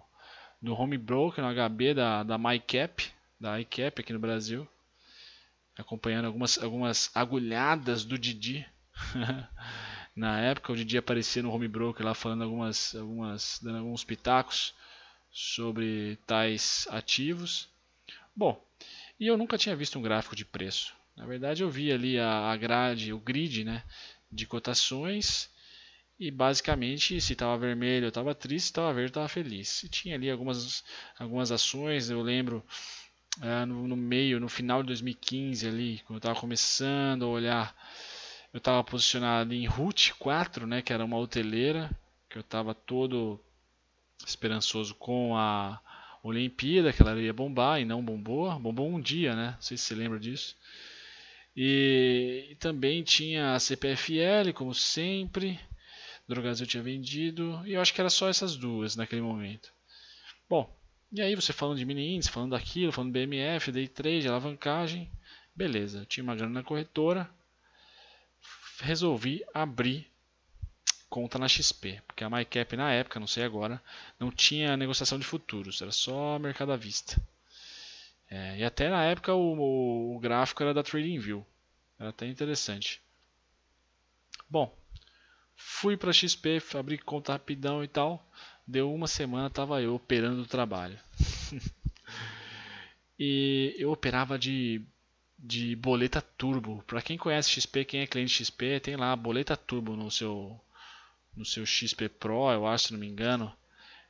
no 0.61 0.75
home 0.75 0.99
broker, 0.99 1.43
no 1.43 1.51
HB 1.51 1.95
da, 1.95 2.21
da 2.21 2.37
MyCap, 2.37 3.11
da 3.39 3.59
iCap 3.59 3.99
aqui 3.99 4.13
no 4.13 4.19
Brasil, 4.19 4.67
acompanhando 5.75 6.25
algumas, 6.25 6.59
algumas 6.59 7.09
agulhadas 7.15 8.05
do 8.05 8.19
Didi. 8.19 8.67
Na 10.19 10.37
época, 10.41 10.73
o 10.73 10.75
Didi 10.75 10.97
aparecia 10.97 11.41
no 11.41 11.49
Home 11.49 11.69
Broker 11.69 12.05
lá 12.05 12.13
falando 12.13 12.43
algumas, 12.43 12.93
algumas, 12.93 13.57
dando 13.63 13.77
alguns 13.77 14.03
pitacos 14.03 14.73
sobre 15.31 16.17
tais 16.27 16.85
ativos. 16.91 17.69
Bom, 18.35 18.61
e 19.17 19.27
eu 19.27 19.37
nunca 19.37 19.57
tinha 19.57 19.77
visto 19.77 19.97
um 19.97 20.01
gráfico 20.01 20.35
de 20.35 20.43
preço. 20.43 20.93
Na 21.15 21.25
verdade, 21.25 21.63
eu 21.63 21.69
vi 21.69 21.89
ali 21.89 22.19
a, 22.19 22.51
a 22.51 22.57
grade, 22.57 23.13
o 23.13 23.17
grid, 23.17 23.63
né, 23.63 23.81
de 24.29 24.45
cotações 24.45 25.49
e 26.19 26.29
basicamente 26.29 27.21
se 27.21 27.31
estava 27.31 27.57
vermelho 27.57 28.03
eu 28.03 28.09
estava 28.09 28.35
triste, 28.35 28.65
se 28.65 28.71
estava 28.71 28.91
verde 28.91 29.05
eu 29.05 29.11
estava 29.11 29.29
feliz. 29.29 29.83
E 29.83 29.87
tinha 29.87 30.15
ali 30.15 30.29
algumas, 30.29 30.83
algumas 31.17 31.49
ações, 31.49 32.09
eu 32.09 32.21
lembro 32.21 32.61
é, 33.41 33.63
no, 33.63 33.87
no, 33.87 33.95
meio, 33.95 34.37
no 34.37 34.49
final 34.49 34.83
de 34.83 34.87
2015 34.87 35.65
ali, 35.65 36.01
quando 36.05 36.15
eu 36.15 36.19
estava 36.19 36.37
começando 36.37 37.23
a 37.23 37.29
olhar 37.29 37.75
eu 38.53 38.57
estava 38.57 38.83
posicionado 38.83 39.53
em 39.53 39.65
Route 39.65 40.13
4, 40.15 40.65
né, 40.65 40.81
que 40.81 40.91
era 40.91 41.05
uma 41.05 41.17
hoteleira, 41.17 41.89
que 42.29 42.37
eu 42.37 42.41
estava 42.41 42.73
todo 42.73 43.39
esperançoso 44.25 44.95
com 44.95 45.35
a 45.37 45.79
Olimpíada, 46.23 46.91
que 46.91 47.01
ela 47.01 47.19
ia 47.19 47.33
bombar 47.33 47.79
e 47.79 47.85
não 47.85 48.03
bombou. 48.03 48.51
Bombou 48.59 48.89
um 48.89 48.99
dia, 48.99 49.35
né? 49.35 49.51
Não 49.55 49.61
sei 49.61 49.77
se 49.77 49.85
você 49.85 49.95
lembra 49.95 50.19
disso. 50.19 50.55
E, 51.55 52.47
e 52.51 52.55
também 52.55 53.03
tinha 53.03 53.53
a 53.53 53.59
CPFL, 53.59 54.51
como 54.53 54.73
sempre. 54.73 55.59
Drogas 56.27 56.59
eu 56.59 56.67
tinha 56.67 56.83
vendido. 56.83 57.61
E 57.65 57.73
eu 57.73 57.81
acho 57.81 57.93
que 57.93 58.01
era 58.01 58.09
só 58.09 58.29
essas 58.29 58.55
duas 58.55 58.95
naquele 58.95 59.21
momento. 59.21 59.71
Bom, 60.49 60.71
e 61.11 61.21
aí 61.21 61.35
você 61.35 61.53
falando 61.53 61.77
de 61.77 61.85
mini 61.85 62.15
índice, 62.15 62.31
falando 62.31 62.51
daquilo, 62.51 62.91
falando 62.91 63.13
BMF, 63.13 63.71
day 63.71 63.87
trade, 63.87 64.27
alavancagem. 64.27 65.09
Beleza, 65.55 65.99
eu 65.99 66.05
tinha 66.05 66.23
uma 66.23 66.35
grana 66.35 66.53
na 66.53 66.63
corretora 66.63 67.29
resolvi 68.81 69.43
abrir 69.53 70.07
conta 71.09 71.39
na 71.39 71.47
XP, 71.47 72.01
porque 72.05 72.23
a 72.23 72.29
MyCap 72.29 72.75
na 72.77 72.91
época, 72.91 73.19
não 73.19 73.27
sei 73.27 73.43
agora, 73.43 73.81
não 74.19 74.31
tinha 74.31 74.77
negociação 74.77 75.17
de 75.17 75.25
futuros, 75.25 75.81
era 75.81 75.91
só 75.91 76.37
mercado 76.37 76.71
à 76.71 76.77
vista. 76.77 77.19
É, 78.29 78.59
e 78.59 78.63
até 78.63 78.89
na 78.89 79.03
época 79.03 79.33
o, 79.33 80.15
o, 80.15 80.19
gráfico 80.19 80.61
era 80.61 80.73
da 80.73 80.83
TradingView, 80.83 81.45
era 81.97 82.09
até 82.09 82.27
interessante. 82.27 83.01
Bom, 84.47 84.75
fui 85.55 85.97
para 85.97 86.13
XP, 86.13 86.61
abri 86.77 86.97
conta 86.99 87.33
rapidão 87.33 87.83
e 87.83 87.87
tal. 87.87 88.23
Deu 88.67 88.93
uma 88.93 89.07
semana, 89.07 89.49
tava 89.49 89.81
eu 89.81 89.95
operando 89.95 90.43
o 90.43 90.47
trabalho. 90.47 90.99
e 93.17 93.75
eu 93.79 93.91
operava 93.91 94.37
de 94.37 94.81
de 95.41 95.75
boleta 95.75 96.21
turbo. 96.21 96.83
Para 96.85 97.01
quem 97.01 97.17
conhece 97.17 97.49
XP, 97.49 97.85
quem 97.85 98.01
é 98.01 98.07
cliente 98.07 98.43
XP, 98.43 98.79
tem 98.81 98.95
lá 98.95 99.15
boleta 99.15 99.55
turbo 99.55 99.95
no 99.95 100.11
seu 100.11 100.59
no 101.35 101.45
seu 101.45 101.65
XP 101.65 102.09
Pro, 102.09 102.51
eu 102.51 102.67
acho, 102.67 102.87
se 102.87 102.93
não 102.93 102.99
me 102.99 103.07
engano, 103.07 103.55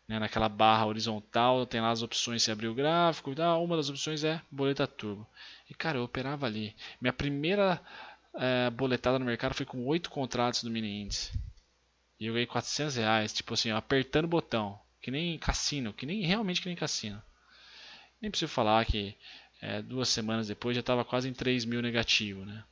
né, 0.07 0.17
naquela 0.17 0.49
barra 0.49 0.87
horizontal, 0.87 1.65
tem 1.67 1.79
lá 1.79 1.91
as 1.91 2.01
opções 2.01 2.41
se 2.41 2.51
abrir 2.51 2.67
o 2.67 2.73
gráfico, 2.73 3.31
ah, 3.39 3.59
uma 3.59 3.75
das 3.77 3.89
opções 3.89 4.23
é 4.23 4.41
boleta 4.49 4.87
turbo. 4.87 5.27
E 5.69 5.73
cara, 5.75 5.99
eu 5.99 6.03
operava 6.03 6.47
ali. 6.47 6.75
Minha 6.99 7.13
primeira 7.13 7.79
é, 8.33 8.69
boletada 8.71 9.19
no 9.19 9.25
mercado 9.25 9.53
foi 9.53 9.65
com 9.65 9.85
oito 9.85 10.09
contratos 10.09 10.63
do 10.63 10.71
mini 10.71 11.03
índice. 11.03 11.31
E 12.19 12.25
eu 12.25 12.33
ganhei 12.33 12.47
400 12.47 12.95
reais, 12.95 13.31
tipo 13.31 13.53
assim, 13.53 13.69
apertando 13.69 14.25
o 14.25 14.29
botão, 14.29 14.79
que 15.01 15.11
nem 15.11 15.37
cassino, 15.37 15.93
que 15.93 16.05
nem 16.05 16.23
realmente 16.23 16.61
que 16.61 16.67
nem 16.67 16.75
cassino. 16.75 17.21
Nem 18.19 18.31
preciso 18.31 18.51
falar 18.51 18.83
que 18.85 19.15
é, 19.61 19.81
duas 19.81 20.09
semanas 20.09 20.47
depois 20.47 20.75
já 20.75 20.81
estava 20.81 21.03
quase 21.03 21.29
em 21.29 21.33
3 21.33 21.65
mil 21.65 21.81
negativo. 21.81 22.45
Né? 22.45 22.63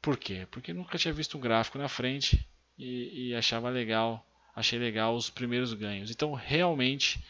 Por 0.00 0.16
quê? 0.16 0.46
Porque 0.50 0.72
nunca 0.72 0.98
tinha 0.98 1.12
visto 1.12 1.36
um 1.36 1.40
gráfico 1.40 1.78
na 1.78 1.88
frente 1.88 2.46
e, 2.78 3.28
e 3.28 3.34
achava 3.34 3.68
legal, 3.68 4.26
achei 4.54 4.78
legal 4.78 5.14
os 5.14 5.30
primeiros 5.30 5.72
ganhos. 5.72 6.10
Então 6.10 6.32
realmente 6.32 7.22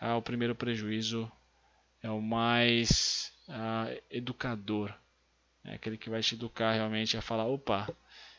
ah, 0.00 0.16
o 0.16 0.22
primeiro 0.22 0.54
prejuízo 0.54 1.30
é 2.02 2.10
o 2.10 2.20
mais 2.20 3.32
ah, 3.48 3.88
educador. 4.10 4.94
É 5.64 5.74
aquele 5.74 5.98
que 5.98 6.10
vai 6.10 6.20
te 6.20 6.34
educar 6.34 6.72
realmente 6.72 7.16
a 7.16 7.22
falar, 7.22 7.46
opa, 7.46 7.88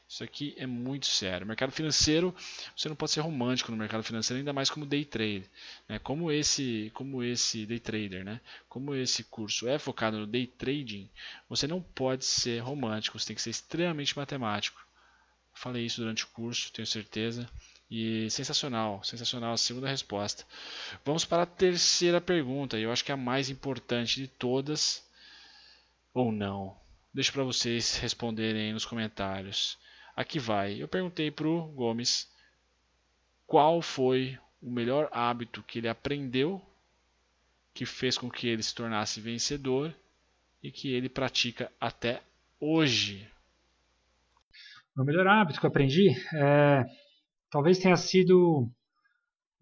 Isso 0.09 0.23
aqui 0.23 0.55
é 0.57 0.65
muito 0.65 1.05
sério. 1.05 1.45
mercado 1.45 1.71
financeiro, 1.71 2.35
você 2.75 2.89
não 2.89 2.95
pode 2.95 3.11
ser 3.11 3.19
romântico 3.19 3.71
no 3.71 3.77
mercado 3.77 4.03
financeiro, 4.03 4.39
ainda 4.39 4.51
mais 4.51 4.67
como 4.67 4.83
day 4.83 5.05
trade. 5.05 5.45
Né? 5.87 5.99
Como 5.99 6.31
esse, 6.31 6.91
como 6.95 7.23
esse 7.23 7.63
day 7.67 7.79
trader, 7.79 8.25
né? 8.25 8.41
Como 8.67 8.95
esse 8.95 9.23
curso 9.25 9.67
é 9.67 9.77
focado 9.77 10.17
no 10.17 10.25
day 10.25 10.47
trading, 10.47 11.07
você 11.47 11.67
não 11.67 11.79
pode 11.79 12.25
ser 12.25 12.57
romântico. 12.59 13.19
Você 13.19 13.27
tem 13.27 13.35
que 13.35 13.41
ser 13.41 13.51
extremamente 13.51 14.17
matemático. 14.17 14.83
Falei 15.53 15.85
isso 15.85 16.01
durante 16.01 16.23
o 16.23 16.27
curso, 16.29 16.73
tenho 16.73 16.87
certeza. 16.87 17.47
E 17.91 18.27
sensacional, 18.31 19.03
sensacional 19.03 19.53
a 19.53 19.57
segunda 19.57 19.87
resposta. 19.87 20.43
Vamos 21.05 21.23
para 21.23 21.43
a 21.43 21.45
terceira 21.45 22.19
pergunta, 22.19 22.79
eu 22.79 22.91
acho 22.91 23.05
que 23.05 23.11
é 23.11 23.13
a 23.13 23.17
mais 23.17 23.49
importante 23.49 24.21
de 24.21 24.27
todas, 24.27 25.03
ou 26.13 26.31
não. 26.31 26.75
Deixo 27.13 27.31
para 27.31 27.43
vocês 27.43 27.97
responderem 27.97 28.73
nos 28.73 28.85
comentários. 28.85 29.77
Aqui 30.15 30.39
vai. 30.39 30.81
Eu 30.81 30.87
perguntei 30.87 31.31
para 31.31 31.47
o 31.47 31.67
Gomes 31.67 32.29
qual 33.47 33.81
foi 33.81 34.37
o 34.61 34.69
melhor 34.69 35.09
hábito 35.11 35.63
que 35.63 35.79
ele 35.79 35.87
aprendeu 35.87 36.61
que 37.73 37.85
fez 37.85 38.17
com 38.17 38.29
que 38.29 38.47
ele 38.47 38.61
se 38.61 38.75
tornasse 38.75 39.21
vencedor 39.21 39.95
e 40.61 40.71
que 40.71 40.91
ele 40.93 41.07
pratica 41.07 41.71
até 41.79 42.21
hoje. 42.59 43.25
O 44.97 45.03
melhor 45.03 45.25
hábito 45.27 45.59
que 45.59 45.65
eu 45.65 45.69
aprendi 45.69 46.09
é, 46.35 46.83
talvez 47.49 47.79
tenha 47.79 47.95
sido 47.95 48.69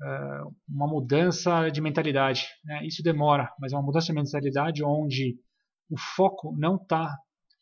é, 0.02 0.42
uma 0.68 0.88
mudança 0.88 1.70
de 1.70 1.80
mentalidade. 1.80 2.48
Né? 2.64 2.86
Isso 2.88 3.04
demora, 3.04 3.54
mas 3.60 3.72
é 3.72 3.76
uma 3.76 3.86
mudança 3.86 4.08
de 4.08 4.14
mentalidade 4.14 4.84
onde 4.84 5.40
o 5.90 5.98
foco 5.98 6.56
não 6.58 6.76
está 6.76 7.16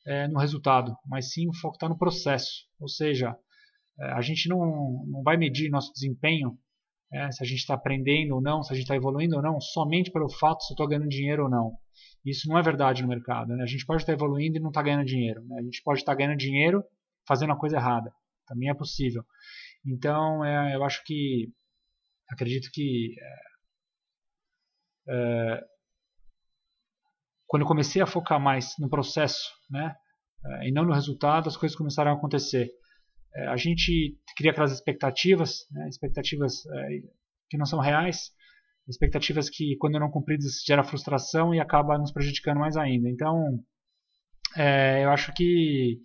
é, 0.06 0.28
no 0.28 0.40
resultado, 0.40 0.96
mas 1.08 1.32
sim 1.32 1.48
o 1.50 1.54
foco 1.54 1.76
está 1.76 1.90
no 1.90 1.98
processo. 1.98 2.66
Ou 2.80 2.88
seja, 2.88 3.36
é, 4.00 4.12
a 4.12 4.22
gente 4.22 4.48
não, 4.48 5.04
não 5.08 5.24
vai 5.24 5.38
medir 5.38 5.70
nosso 5.70 5.92
desempenho, 5.94 6.58
é, 7.12 7.32
se 7.32 7.44
a 7.44 7.46
gente 7.46 7.60
está 7.60 7.74
aprendendo 7.74 8.36
ou 8.36 8.42
não, 8.42 8.62
se 8.62 8.72
a 8.72 8.76
gente 8.76 8.84
está 8.84 8.96
evoluindo 8.96 9.36
ou 9.36 9.42
não, 9.42 9.60
somente 9.60 10.12
pelo 10.12 10.30
fato 10.30 10.64
se 10.64 10.74
eu 10.74 10.76
estou 10.76 10.88
ganhando 10.88 11.08
dinheiro 11.08 11.44
ou 11.44 11.50
não. 11.50 11.72
Isso 12.26 12.50
não 12.50 12.58
é 12.58 12.62
verdade 12.62 13.02
no 13.02 13.08
mercado. 13.08 13.56
Né? 13.56 13.64
A 13.64 13.68
gente 13.68 13.86
pode 13.86 14.02
estar 14.02 14.14
evoluindo 14.14 14.58
e 14.58 14.60
não 14.60 14.70
estar 14.70 14.82
tá 14.82 14.86
ganhando 14.86 15.06
dinheiro. 15.06 15.44
Né? 15.46 15.60
A 15.60 15.64
gente 15.64 15.82
pode 15.84 16.00
estar 16.00 16.16
ganhando 16.16 16.38
dinheiro 16.38 16.84
fazendo 17.28 17.54
a 17.54 17.58
coisa 17.58 17.78
errada. 17.78 18.12
Também 18.48 18.70
é 18.70 18.74
possível. 18.74 19.24
Então, 19.86 20.44
é, 20.44 20.76
eu 20.76 20.84
acho 20.84 21.04
que, 21.06 21.52
acredito 22.30 22.70
que 22.74 23.16
é, 25.08 25.54
é 25.54 25.75
quando 27.48 27.64
eu 27.64 27.68
comecei 27.68 28.02
a 28.02 28.08
focar 28.08 28.40
mais 28.40 28.74
no 28.80 28.90
processo, 28.90 29.50
né, 29.70 29.96
eh, 30.46 30.70
e 30.70 30.72
não 30.72 30.84
no 30.84 30.94
resultado, 30.94 31.48
as 31.48 31.58
coisas 31.58 31.78
começaram 31.78 32.12
a 32.12 32.16
acontecer. 32.16 32.70
Eh, 33.36 33.48
a 33.48 33.58
gente 33.58 34.18
cria 34.36 34.52
aquelas 34.52 34.72
expectativas, 34.72 35.66
né, 35.72 35.88
expectativas 35.88 36.66
eh, 36.66 37.02
que 37.50 37.58
não 37.58 37.66
são 37.66 37.80
reais, 37.80 38.32
expectativas 38.88 39.50
que, 39.50 39.75
quando 39.78 40.00
não 40.00 40.12
cumpridas, 40.12 40.64
gera 40.66 40.84
frustração 40.84 41.54
e 41.54 41.60
acaba 41.60 41.98
nos 41.98 42.12
prejudicando 42.12 42.60
mais 42.60 42.78
ainda. 42.78 43.10
Então, 43.10 43.44
é, 44.56 45.04
eu 45.04 45.10
acho 45.10 45.34
que 45.34 46.00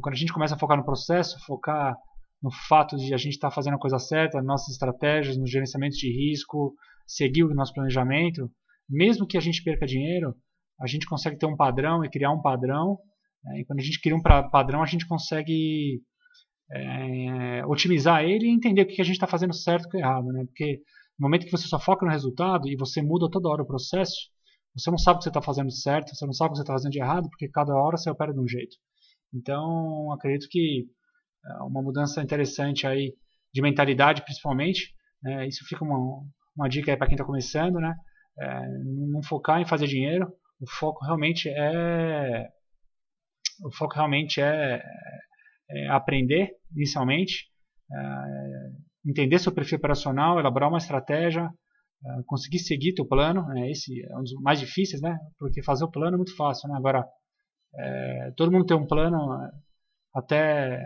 quando 0.00 0.14
a 0.14 0.18
gente 0.18 0.32
começa 0.32 0.54
a 0.54 0.58
focar 0.58 0.76
no 0.76 0.84
processo, 0.84 1.38
focar 1.44 1.96
no 2.42 2.50
fato 2.68 2.96
de 2.96 3.14
a 3.14 3.16
gente 3.16 3.34
estar 3.34 3.48
tá 3.48 3.54
fazendo 3.54 3.74
a 3.74 3.78
coisa 3.78 3.98
certa, 3.98 4.42
nossas 4.42 4.70
estratégias, 4.74 5.36
no 5.36 5.46
gerenciamento 5.46 5.96
de 5.96 6.08
risco, 6.08 6.74
seguir 7.06 7.44
o 7.44 7.54
nosso 7.54 7.72
planejamento, 7.72 8.50
mesmo 8.88 9.26
que 9.26 9.38
a 9.38 9.40
gente 9.40 9.62
perca 9.62 9.86
dinheiro, 9.86 10.34
a 10.82 10.86
gente 10.86 11.06
consegue 11.06 11.38
ter 11.38 11.46
um 11.46 11.56
padrão 11.56 12.04
e 12.04 12.10
criar 12.10 12.32
um 12.32 12.42
padrão. 12.42 12.98
Né? 13.44 13.60
E 13.60 13.64
quando 13.64 13.78
a 13.78 13.82
gente 13.82 14.00
cria 14.00 14.16
um 14.16 14.22
padrão, 14.22 14.82
a 14.82 14.86
gente 14.86 15.06
consegue 15.06 16.02
é, 16.72 17.64
otimizar 17.66 18.24
ele 18.24 18.46
e 18.46 18.50
entender 18.50 18.82
o 18.82 18.86
que 18.86 19.00
a 19.00 19.04
gente 19.04 19.14
está 19.14 19.26
fazendo 19.26 19.54
certo 19.54 19.94
e 19.94 19.98
é 19.98 20.00
errado. 20.00 20.26
Né? 20.26 20.44
Porque 20.44 20.80
no 21.18 21.28
momento 21.28 21.44
que 21.46 21.52
você 21.52 21.68
só 21.68 21.78
foca 21.78 22.04
no 22.04 22.10
resultado 22.10 22.68
e 22.68 22.76
você 22.76 23.00
muda 23.00 23.30
toda 23.30 23.48
hora 23.48 23.62
o 23.62 23.66
processo, 23.66 24.16
você 24.76 24.90
não 24.90 24.98
sabe 24.98 25.16
o 25.16 25.18
que 25.18 25.24
você 25.24 25.30
está 25.30 25.42
fazendo 25.42 25.70
certo, 25.70 26.14
você 26.14 26.26
não 26.26 26.32
sabe 26.32 26.48
o 26.48 26.52
que 26.52 26.56
você 26.56 26.62
está 26.62 26.72
fazendo 26.72 26.92
de 26.92 26.98
errado, 26.98 27.28
porque 27.28 27.48
cada 27.48 27.74
hora 27.74 27.96
você 27.96 28.10
opera 28.10 28.32
de 28.32 28.40
um 28.40 28.48
jeito. 28.48 28.76
Então, 29.32 30.10
acredito 30.12 30.48
que 30.50 30.86
é 31.44 31.62
uma 31.62 31.82
mudança 31.82 32.22
interessante 32.22 32.86
aí 32.86 33.14
de 33.52 33.62
mentalidade, 33.62 34.24
principalmente. 34.24 34.94
Né? 35.22 35.46
Isso 35.46 35.64
fica 35.66 35.84
uma, 35.84 36.24
uma 36.56 36.68
dica 36.68 36.96
para 36.96 37.06
quem 37.06 37.14
está 37.14 37.24
começando, 37.24 37.78
né? 37.78 37.94
É, 38.38 38.68
não 39.10 39.22
focar 39.22 39.60
em 39.60 39.66
fazer 39.66 39.86
dinheiro, 39.86 40.26
o 40.62 40.70
foco 40.70 41.04
realmente 41.04 41.48
é 41.48 42.48
o 43.64 43.70
foco 43.72 43.94
realmente 43.94 44.40
é, 44.40 44.82
é 45.70 45.88
aprender 45.88 46.50
inicialmente, 46.74 47.48
é, 47.92 49.10
entender 49.10 49.38
seu 49.38 49.52
perfil 49.52 49.78
operacional, 49.78 50.38
elaborar 50.38 50.68
uma 50.68 50.78
estratégia, 50.78 51.48
é, 52.04 52.22
conseguir 52.26 52.60
seguir 52.60 52.94
teu 52.94 53.06
plano, 53.06 53.44
né? 53.48 53.70
esse 53.70 54.02
é 54.04 54.16
um 54.16 54.22
dos 54.22 54.32
mais 54.40 54.58
difíceis, 54.58 55.02
né? 55.02 55.18
Porque 55.38 55.62
fazer 55.62 55.84
o 55.84 55.90
plano 55.90 56.14
é 56.14 56.16
muito 56.16 56.36
fácil, 56.36 56.68
né? 56.68 56.76
Agora 56.76 57.04
é, 57.76 58.32
todo 58.36 58.52
mundo 58.52 58.66
tem 58.66 58.76
um 58.76 58.86
plano 58.86 59.18
até 60.14 60.84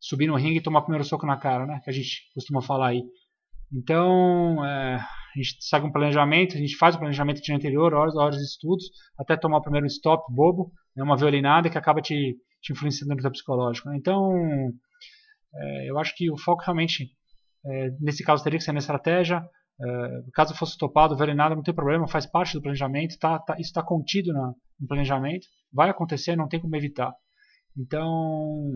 subir 0.00 0.26
no 0.26 0.36
ringue 0.36 0.58
e 0.58 0.62
tomar 0.62 0.80
o 0.80 0.82
primeiro 0.82 1.04
soco 1.04 1.26
na 1.26 1.36
cara, 1.36 1.66
né? 1.66 1.80
Que 1.84 1.90
a 1.90 1.92
gente 1.92 2.30
costuma 2.34 2.62
falar 2.62 2.88
aí. 2.88 3.02
Então, 3.72 4.64
é, 4.64 4.96
a 4.96 5.36
gente 5.36 5.56
segue 5.60 5.86
um 5.86 5.92
planejamento, 5.92 6.56
a 6.56 6.58
gente 6.58 6.76
faz 6.76 6.94
o 6.96 6.98
planejamento 6.98 7.36
de 7.36 7.42
dia 7.42 7.56
anterior, 7.56 7.94
horas, 7.94 8.16
horas 8.16 8.36
de 8.36 8.42
estudos, 8.42 8.90
até 9.18 9.36
tomar 9.36 9.58
o 9.58 9.62
primeiro 9.62 9.86
stop 9.86 10.24
bobo, 10.32 10.72
né, 10.96 11.02
uma 11.04 11.16
violinada 11.16 11.70
que 11.70 11.78
acaba 11.78 12.00
te, 12.00 12.36
te 12.60 12.72
influenciando 12.72 13.14
no 13.14 13.20
teu 13.20 13.30
psicológico. 13.30 13.88
Né? 13.88 13.96
Então, 13.96 14.32
é, 15.54 15.90
eu 15.90 15.98
acho 15.98 16.14
que 16.16 16.30
o 16.30 16.36
foco 16.36 16.62
realmente, 16.62 17.10
é, 17.64 17.90
nesse 18.00 18.24
caso, 18.24 18.42
teria 18.42 18.58
que 18.58 18.64
ser 18.64 18.72
na 18.72 18.80
estratégia. 18.80 19.42
É, 19.82 20.22
caso 20.34 20.54
fosse 20.54 20.76
topado, 20.76 21.16
violinada, 21.16 21.54
não 21.54 21.62
tem 21.62 21.74
problema, 21.74 22.06
faz 22.06 22.26
parte 22.26 22.52
do 22.52 22.60
planejamento, 22.60 23.18
tá, 23.18 23.38
tá 23.38 23.54
isso 23.54 23.70
está 23.70 23.82
contido 23.82 24.30
na, 24.32 24.52
no 24.78 24.86
planejamento, 24.86 25.46
vai 25.72 25.88
acontecer, 25.88 26.36
não 26.36 26.48
tem 26.48 26.60
como 26.60 26.76
evitar. 26.76 27.14
Então, 27.76 28.72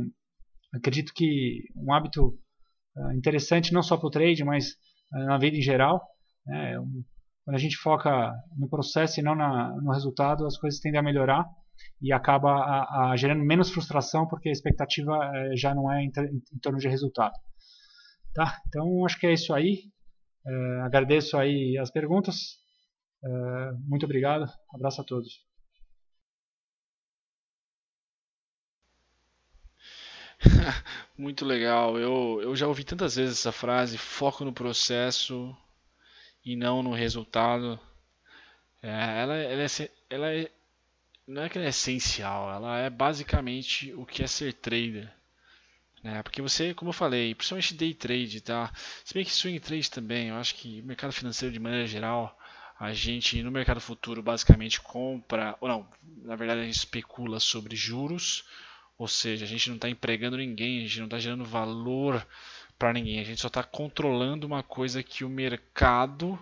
acredito 0.72 1.12
que 1.14 1.64
um 1.76 1.92
hábito 1.92 2.38
interessante 3.14 3.72
não 3.72 3.82
só 3.82 3.96
para 3.96 4.06
o 4.06 4.10
trade, 4.10 4.44
mas 4.44 4.76
é, 5.14 5.24
na 5.24 5.38
vida 5.38 5.56
em 5.56 5.62
geral, 5.62 6.02
né? 6.46 6.76
Quando 7.44 7.56
a 7.56 7.60
gente 7.60 7.76
foca 7.76 8.32
no 8.56 8.68
processo 8.68 9.20
e 9.20 9.22
não 9.22 9.34
na, 9.34 9.76
no 9.76 9.92
resultado, 9.92 10.46
as 10.46 10.56
coisas 10.56 10.80
tendem 10.80 10.98
a 10.98 11.02
melhorar 11.02 11.46
e 12.00 12.10
acaba 12.10 12.50
a, 12.50 13.10
a 13.10 13.16
gerando 13.16 13.44
menos 13.44 13.70
frustração 13.70 14.26
porque 14.26 14.48
a 14.48 14.52
expectativa 14.52 15.12
é, 15.34 15.56
já 15.56 15.74
não 15.74 15.92
é 15.92 16.02
em, 16.02 16.08
em, 16.08 16.58
torno 16.62 16.78
de 16.78 16.88
resultado. 16.88 17.34
Tá? 18.34 18.58
Então 18.66 19.04
acho 19.04 19.18
que 19.18 19.26
é 19.26 19.32
isso 19.34 19.52
aí. 19.52 19.82
É, 20.46 20.80
agradeço 20.82 21.36
aí 21.36 21.76
as 21.78 21.90
perguntas. 21.90 22.58
É, 23.22 23.72
muito 23.86 24.04
obrigado. 24.04 24.50
Abraço 24.74 25.02
a 25.02 25.04
todos. 25.04 25.53
Muito 31.16 31.44
legal. 31.44 31.98
Eu, 31.98 32.40
eu 32.42 32.56
já 32.56 32.66
ouvi 32.66 32.84
tantas 32.84 33.16
vezes 33.16 33.38
essa 33.38 33.52
frase: 33.52 33.98
foco 33.98 34.44
no 34.44 34.52
processo, 34.52 35.56
e 36.44 36.56
não 36.56 36.82
no 36.82 36.92
resultado. 36.92 37.78
É, 38.82 39.22
ela, 39.22 39.34
ela, 39.36 39.62
é, 39.62 39.90
ela 40.10 40.32
é, 40.32 40.50
não 41.26 41.42
é 41.42 41.48
que 41.48 41.56
ela 41.56 41.66
é 41.66 41.70
essencial, 41.70 42.52
ela 42.52 42.78
é 42.78 42.90
basicamente 42.90 43.94
o 43.94 44.04
que 44.04 44.22
é 44.22 44.26
ser 44.26 44.52
trader. 44.52 45.10
Né? 46.02 46.22
Porque 46.22 46.42
você, 46.42 46.74
como 46.74 46.90
eu 46.90 46.92
falei, 46.92 47.34
principalmente 47.34 47.74
day 47.74 47.94
trade, 47.94 48.42
tá? 48.42 48.70
Se 49.02 49.14
bem 49.14 49.24
que 49.24 49.32
swing 49.32 49.58
trade 49.58 49.90
também, 49.90 50.28
eu 50.28 50.36
acho 50.36 50.54
que 50.54 50.82
o 50.82 50.84
mercado 50.84 51.12
financeiro 51.12 51.50
de 51.50 51.58
maneira 51.58 51.86
geral, 51.86 52.38
a 52.78 52.92
gente 52.92 53.42
no 53.42 53.50
mercado 53.50 53.80
futuro 53.80 54.22
basicamente 54.22 54.82
compra, 54.82 55.56
ou 55.62 55.68
não, 55.68 55.88
na 56.22 56.36
verdade 56.36 56.60
a 56.60 56.64
gente 56.64 56.76
especula 56.76 57.40
sobre 57.40 57.74
juros, 57.74 58.44
ou 58.96 59.08
seja, 59.08 59.44
a 59.44 59.48
gente 59.48 59.68
não 59.68 59.76
está 59.76 59.88
empregando 59.88 60.36
ninguém, 60.36 60.78
a 60.78 60.82
gente 60.82 60.98
não 60.98 61.06
está 61.06 61.18
gerando 61.18 61.44
valor 61.44 62.26
para 62.78 62.92
ninguém. 62.92 63.20
A 63.20 63.24
gente 63.24 63.40
só 63.40 63.48
está 63.48 63.62
controlando 63.62 64.46
uma 64.46 64.62
coisa 64.62 65.02
que 65.02 65.24
o 65.24 65.28
mercado, 65.28 66.38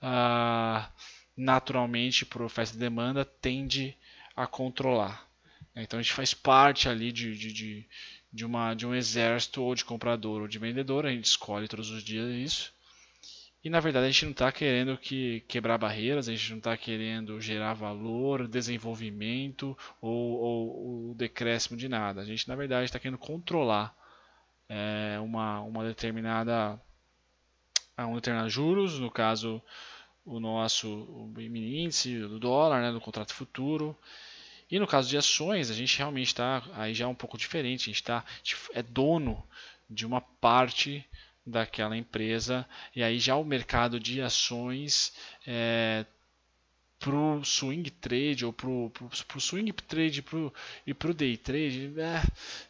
ah, 0.00 0.90
naturalmente, 1.36 2.24
por 2.26 2.42
oferta 2.42 2.74
e 2.74 2.78
demanda, 2.78 3.24
tende 3.24 3.96
a 4.34 4.46
controlar. 4.46 5.26
Então 5.74 5.98
a 5.98 6.02
gente 6.02 6.14
faz 6.14 6.32
parte 6.32 6.88
ali 6.88 7.12
de, 7.12 7.36
de, 7.36 7.52
de, 7.52 7.88
de, 8.32 8.44
uma, 8.44 8.74
de 8.74 8.86
um 8.86 8.94
exército 8.94 9.62
ou 9.62 9.74
de 9.74 9.84
comprador 9.84 10.42
ou 10.42 10.48
de 10.48 10.58
vendedor, 10.58 11.04
a 11.04 11.10
gente 11.10 11.26
escolhe 11.26 11.68
todos 11.68 11.90
os 11.90 12.02
dias 12.02 12.28
isso. 12.30 12.75
E 13.64 13.70
na 13.70 13.80
verdade 13.80 14.06
a 14.06 14.10
gente 14.10 14.24
não 14.26 14.32
está 14.32 14.52
querendo 14.52 14.96
que 14.96 15.40
quebrar 15.48 15.76
barreiras, 15.78 16.28
a 16.28 16.32
gente 16.32 16.50
não 16.50 16.58
está 16.58 16.76
querendo 16.76 17.40
gerar 17.40 17.74
valor, 17.74 18.46
desenvolvimento 18.46 19.76
ou, 20.00 21.08
ou 21.08 21.14
decréscimo 21.14 21.76
de 21.76 21.88
nada. 21.88 22.20
A 22.20 22.24
gente 22.24 22.48
na 22.48 22.54
verdade 22.54 22.84
está 22.84 22.98
querendo 22.98 23.18
controlar 23.18 23.94
é, 24.68 25.18
uma, 25.20 25.60
uma 25.62 25.84
determinada 25.84 26.80
um 27.98 28.14
determinado 28.14 28.50
juros, 28.50 28.98
no 28.98 29.10
caso 29.10 29.62
o 30.24 30.38
nosso 30.40 30.88
o 30.88 31.26
mini 31.28 31.84
índice 31.84 32.18
do 32.20 32.38
dólar, 32.38 32.82
né, 32.82 32.92
do 32.92 33.00
contrato 33.00 33.32
futuro, 33.34 33.96
E 34.70 34.78
no 34.78 34.86
caso 34.86 35.08
de 35.08 35.16
ações, 35.16 35.70
a 35.70 35.74
gente 35.74 35.96
realmente 35.98 36.28
está 36.28 36.62
aí 36.74 36.92
já 36.94 37.04
é 37.04 37.08
um 37.08 37.14
pouco 37.14 37.38
diferente. 37.38 37.90
A 37.90 37.92
gente 37.92 38.02
tá, 38.02 38.24
é 38.74 38.82
dono 38.82 39.42
de 39.88 40.04
uma 40.04 40.20
parte 40.20 41.04
daquela 41.46 41.96
empresa. 41.96 42.66
E 42.94 43.02
aí 43.02 43.18
já 43.18 43.36
o 43.36 43.44
mercado 43.44 44.00
de 44.00 44.20
ações 44.20 45.12
é, 45.46 46.04
para 46.98 47.14
o 47.14 47.44
swing 47.44 47.90
trade 47.90 48.44
ou 48.44 48.52
para 48.52 48.68
o 48.68 48.90
swing 49.40 49.72
trade 49.72 50.22
pro, 50.22 50.52
e 50.86 50.92
para 50.92 51.10
o 51.10 51.14
day 51.14 51.36
trade 51.36 51.92
é, 51.98 52.22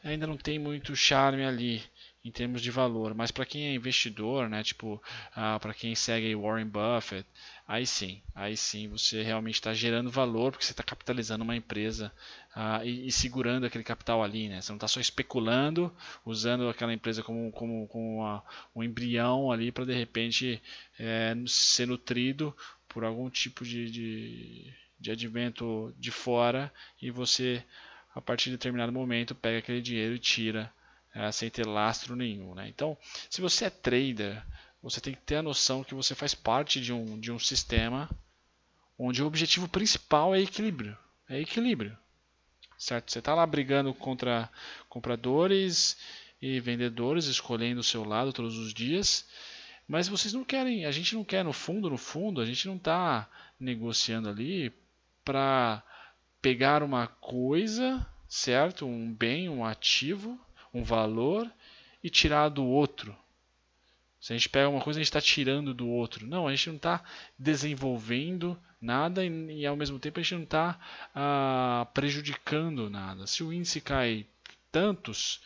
ainda 0.09 0.27
não 0.27 0.37
tem 0.37 0.59
muito 0.59 0.95
charme 0.95 1.45
ali 1.45 1.83
em 2.27 2.31
termos 2.33 2.61
de 2.61 2.73
valor, 2.73 3.15
mas 3.15 3.31
para 3.31 3.47
quem 3.47 3.69
é 3.69 3.75
investidor, 3.75 4.49
né, 4.49 4.61
tipo 4.65 5.01
ah, 5.35 5.61
para 5.61 5.73
quem 5.73 5.95
segue 5.95 6.35
Warren 6.35 6.67
Buffett, 6.67 7.25
aí 7.69 7.87
sim, 7.87 8.21
aí 8.35 8.57
sim 8.57 8.89
você 8.89 9.23
realmente 9.23 9.55
está 9.55 9.73
gerando 9.73 10.11
valor 10.11 10.51
porque 10.51 10.65
você 10.65 10.73
está 10.73 10.83
capitalizando 10.83 11.45
uma 11.45 11.55
empresa 11.55 12.13
ah, 12.53 12.85
e, 12.85 13.07
e, 13.07 13.13
segurando 13.13 13.65
aquele 13.65 13.85
capital 13.85 14.25
ali, 14.25 14.49
né? 14.49 14.61
Você 14.61 14.73
não 14.73 14.77
está 14.77 14.89
só 14.89 14.99
especulando, 14.99 15.95
usando 16.25 16.69
aquela 16.69 16.93
empresa 16.93 17.23
como, 17.23 17.53
como, 17.53 17.87
como 17.87 18.17
uma, 18.19 18.43
um 18.75 18.83
embrião 18.83 19.53
ali 19.53 19.71
para 19.71 19.87
de 19.87 19.95
repente 19.95 20.61
é, 20.99 21.33
ser 21.47 21.87
nutrido 21.87 22.57
por 22.89 23.05
algum 23.05 23.31
tipo 23.31 23.65
de, 23.65 23.89
de, 23.89 24.75
de 24.99 25.11
advento 25.13 25.95
de 25.97 26.11
fora 26.11 26.73
e 27.01 27.09
você 27.09 27.63
a 28.13 28.21
partir 28.21 28.47
de 28.47 28.57
determinado 28.57 28.91
momento 28.91 29.33
pega 29.33 29.59
aquele 29.59 29.81
dinheiro 29.81 30.15
e 30.17 30.19
tira 30.19 30.73
é, 31.17 31.33
sem 31.33 31.49
ter 31.49 31.67
lastro 31.67 32.15
nenhum. 32.15 32.55
Né? 32.55 32.69
Então, 32.69 32.97
se 33.31 33.41
você 33.41 33.65
é 33.65 33.71
trader, 33.71 34.45
você 34.83 35.01
tem 35.01 35.15
que 35.15 35.23
ter 35.23 35.37
a 35.37 35.43
noção 35.43 35.83
que 35.83 35.95
você 35.95 36.15
faz 36.15 36.35
parte 36.35 36.81
de 36.81 36.93
um, 36.93 37.19
de 37.19 37.33
um 37.33 37.39
sistema 37.39 38.09
onde 38.99 39.23
o 39.23 39.27
objetivo 39.27 39.67
principal 39.67 40.35
é 40.35 40.41
equilíbrio. 40.41 40.97
É 41.29 41.41
equilíbrio. 41.41 41.97
Certo? 42.79 43.11
Você 43.11 43.19
está 43.19 43.35
lá 43.35 43.47
brigando 43.47 43.95
contra 43.95 44.51
compradores 44.91 45.97
e 46.41 46.61
vendedores, 46.61 47.25
escolhendo 47.25 47.81
o 47.81 47.85
seu 47.85 48.05
lado 48.05 48.33
todos 48.33 48.59
os 48.59 48.75
dias. 48.75 49.27
Mas 49.89 50.09
vocês 50.09 50.35
não 50.35 50.45
querem, 50.45 50.85
a 50.85 50.91
gente 50.91 51.15
não 51.15 51.25
quer 51.25 51.43
no 51.43 51.53
fundo, 51.53 51.89
no 51.89 51.97
fundo, 51.97 52.41
a 52.41 52.45
gente 52.45 52.67
não 52.69 52.77
está 52.77 53.29
negociando 53.59 54.29
ali 54.29 54.71
para 55.25 55.83
pegar 56.43 56.83
uma 56.83 57.07
coisa, 57.07 58.07
certo? 58.29 58.85
Um 58.85 59.13
bem, 59.13 59.49
um 59.49 59.65
ativo, 59.65 60.39
um 60.77 60.83
valor 60.83 61.51
e 62.03 62.11
tirar 62.11 62.51
do 62.51 62.65
outro. 62.65 63.17
Se 64.21 64.33
a 64.33 64.37
gente 64.37 64.49
pega 64.49 64.69
uma 64.69 64.81
coisa, 64.81 64.99
a 64.99 65.03
gente 65.03 65.09
está 65.09 65.21
tirando 65.21 65.73
do 65.73 65.89
outro. 65.89 66.27
Não, 66.27 66.47
a 66.47 66.55
gente 66.55 66.69
não 66.69 66.77
está 66.77 67.03
desenvolvendo 67.39 68.59
nada 68.81 69.25
e, 69.25 69.61
e, 69.61 69.67
ao 69.67 69.77
mesmo 69.77 69.99
tempo 69.99 70.21
a 70.21 70.23
gente 70.23 70.35
não 70.35 70.43
está 70.43 70.79
ah, 71.15 71.87
prejudicando 71.95 72.91
nada. 72.91 73.27
Se 73.27 73.43
o 73.43 73.53
índice 73.53 73.81
cai 73.81 74.27
tantos 74.71 75.41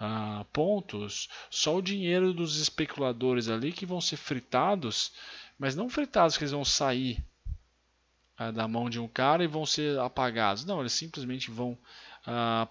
ah, 0.00 0.46
pontos, 0.52 1.28
só 1.50 1.76
o 1.76 1.82
dinheiro 1.82 2.32
dos 2.32 2.56
especuladores 2.58 3.48
ali 3.48 3.72
que 3.72 3.84
vão 3.84 4.00
ser 4.00 4.16
fritados, 4.16 5.12
mas 5.58 5.76
não 5.76 5.88
fritados 5.88 6.36
que 6.36 6.44
eles 6.44 6.52
vão 6.52 6.64
sair 6.64 7.22
ah, 8.38 8.50
da 8.50 8.66
mão 8.66 8.88
de 8.88 8.98
um 8.98 9.08
cara 9.08 9.44
e 9.44 9.48
vão 9.48 9.66
ser 9.66 9.98
apagados. 9.98 10.64
Não, 10.64 10.80
eles 10.80 10.92
simplesmente 10.92 11.50
vão 11.50 11.76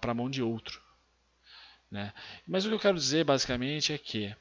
para 0.00 0.12
a 0.12 0.14
mão 0.14 0.30
de 0.30 0.42
outro. 0.42 0.81
Né? 1.92 2.10
Mas 2.48 2.64
o 2.64 2.68
que 2.68 2.74
eu 2.74 2.80
quero 2.80 2.96
dizer 2.96 3.22
basicamente 3.22 3.92
é 3.92 3.98
que 3.98 4.34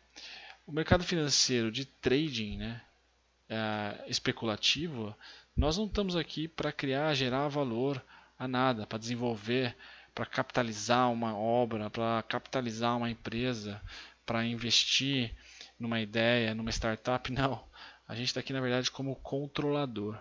o 0.65 0.71
mercado 0.71 1.03
financeiro 1.03 1.69
de 1.69 1.83
trading 1.83 2.57
né, 2.57 2.81
é, 3.49 4.05
especulativo, 4.07 5.13
nós 5.55 5.77
não 5.77 5.85
estamos 5.85 6.15
aqui 6.15 6.47
para 6.47 6.71
criar, 6.71 7.13
gerar 7.13 7.49
valor 7.49 8.01
a 8.39 8.47
nada, 8.47 8.87
para 8.87 8.97
desenvolver, 8.97 9.75
para 10.15 10.25
capitalizar 10.25 11.11
uma 11.11 11.37
obra, 11.37 11.89
para 11.89 12.23
capitalizar 12.23 12.95
uma 12.95 13.09
empresa, 13.09 13.81
para 14.25 14.45
investir 14.45 15.35
numa 15.77 15.99
ideia, 15.99 16.55
numa 16.55 16.69
startup. 16.69 17.29
Não. 17.33 17.61
A 18.07 18.15
gente 18.15 18.27
está 18.27 18.39
aqui, 18.39 18.53
na 18.53 18.61
verdade, 18.61 18.89
como 18.89 19.13
controlador. 19.17 20.17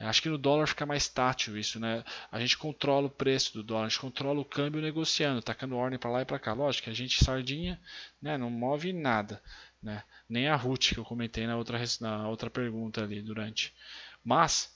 Acho 0.00 0.22
que 0.22 0.28
no 0.28 0.38
dólar 0.38 0.68
fica 0.68 0.86
mais 0.86 1.08
tátil 1.08 1.58
isso, 1.58 1.80
né? 1.80 2.04
A 2.30 2.38
gente 2.38 2.56
controla 2.56 3.08
o 3.08 3.10
preço 3.10 3.52
do 3.54 3.64
dólar, 3.64 3.86
a 3.86 3.88
gente 3.88 3.98
controla 3.98 4.40
o 4.40 4.44
câmbio 4.44 4.80
negociando, 4.80 5.42
tacando 5.42 5.76
ordem 5.76 5.98
para 5.98 6.10
lá 6.10 6.22
e 6.22 6.24
para 6.24 6.38
cá. 6.38 6.52
Lógico 6.52 6.84
que 6.84 6.90
a 6.90 6.94
gente 6.94 7.24
sardinha, 7.24 7.80
né, 8.22 8.38
não 8.38 8.48
move 8.48 8.92
nada, 8.92 9.42
né? 9.82 10.04
Nem 10.28 10.46
a 10.46 10.54
Ruth 10.54 10.94
que 10.94 10.98
eu 10.98 11.04
comentei 11.04 11.48
na 11.48 11.56
outra 11.56 11.80
na 12.00 12.28
outra 12.28 12.48
pergunta 12.48 13.02
ali 13.02 13.20
durante. 13.20 13.74
Mas 14.22 14.72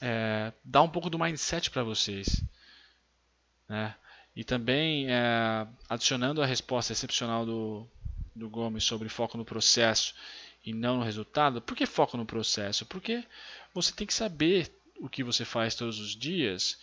é, 0.00 0.52
dá 0.64 0.82
um 0.82 0.88
pouco 0.88 1.08
do 1.08 1.18
mindset 1.18 1.70
para 1.70 1.84
vocês, 1.84 2.42
né? 3.68 3.94
E 4.34 4.42
também 4.42 5.06
é, 5.08 5.66
adicionando 5.88 6.42
a 6.42 6.46
resposta 6.46 6.92
excepcional 6.92 7.46
do, 7.46 7.86
do 8.34 8.50
Gomes 8.50 8.82
sobre 8.82 9.08
foco 9.08 9.38
no 9.38 9.44
processo 9.44 10.14
e 10.64 10.72
não 10.72 10.98
no 10.98 11.04
resultado. 11.04 11.60
Por 11.60 11.76
que 11.76 11.86
foco 11.86 12.16
no 12.16 12.26
processo? 12.26 12.84
Porque 12.86 13.24
você 13.74 13.92
tem 13.92 14.06
que 14.06 14.14
saber 14.14 14.70
o 15.00 15.08
que 15.08 15.24
você 15.24 15.44
faz 15.44 15.74
todos 15.74 15.98
os 15.98 16.14
dias, 16.14 16.78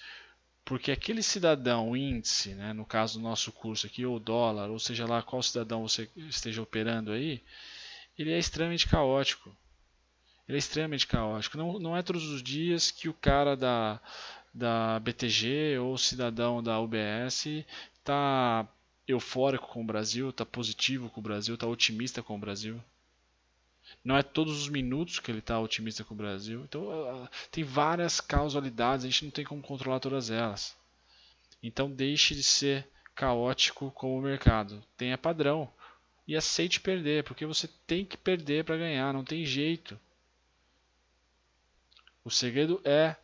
porque 0.66 0.92
aquele 0.92 1.22
cidadão 1.22 1.96
índice, 1.96 2.50
né, 2.56 2.74
no 2.74 2.86
caso 2.86 3.20
do 3.20 3.24
nosso 3.24 3.52
curso 3.52 3.86
aqui, 3.88 4.06
ou 4.06 4.20
dólar, 4.20 4.70
ou 4.70 4.80
seja 4.80 5.06
lá 5.06 5.22
qual 5.22 5.42
cidadão 5.42 5.88
você 5.88 6.10
esteja 6.16 6.62
operando 6.62 7.12
aí, 7.12 7.42
ele 8.18 8.32
é 8.32 8.40
extremamente 8.40 8.88
caótico. 8.88 9.56
Ele 10.48 10.58
é 10.58 10.60
extremamente 10.60 11.06
caótico. 11.06 11.58
Não, 11.58 11.78
não 11.78 11.96
é 11.96 12.02
todos 12.02 12.26
os 12.26 12.42
dias 12.42 12.90
que 12.90 13.08
o 13.08 13.14
cara 13.14 13.56
da, 13.56 14.00
da 14.54 15.00
BTG 15.00 15.78
ou 15.78 15.98
cidadão 15.98 16.64
da 16.64 16.80
UBS 16.80 17.46
está 18.00 18.68
eufórico 19.08 19.68
com 19.68 19.82
o 19.82 19.86
Brasil, 19.86 20.30
está 20.30 20.46
positivo 20.46 21.10
com 21.10 21.20
o 21.20 21.24
Brasil, 21.24 21.56
está 21.56 21.68
otimista 21.68 22.24
com 22.24 22.36
o 22.36 22.40
Brasil. 22.40 22.82
Não 24.04 24.18
é 24.18 24.24
todos 24.24 24.62
os 24.62 24.70
minutos 24.70 25.20
que 25.20 25.32
ele 25.32 25.40
está 25.40 25.60
otimista 25.60 26.04
com 26.04 26.14
o 26.14 26.18
Brasil. 26.18 26.64
Então, 26.64 26.84
uh, 26.84 27.30
tem 27.52 27.64
várias 27.64 28.22
causalidades, 28.22 29.06
a 29.06 29.10
gente 29.10 29.26
não 29.26 29.32
tem 29.32 29.46
como 29.46 29.62
controlar 29.62 30.00
todas 30.00 30.30
elas. 30.30 30.76
Então, 31.62 31.90
deixe 31.90 32.36
de 32.36 32.44
ser 32.44 32.88
caótico 33.16 33.92
como 33.92 34.18
o 34.18 34.22
mercado. 34.22 34.84
Tenha 34.96 35.18
padrão 35.18 35.72
e 36.28 36.36
aceite 36.36 36.80
perder, 36.80 37.24
porque 37.24 37.46
você 37.46 37.68
tem 37.86 38.06
que 38.06 38.18
perder 38.18 38.64
para 38.64 38.78
ganhar, 38.78 39.14
não 39.14 39.24
tem 39.24 39.46
jeito. 39.46 40.00
O 42.24 42.30
segredo 42.30 42.82
é 42.84 43.16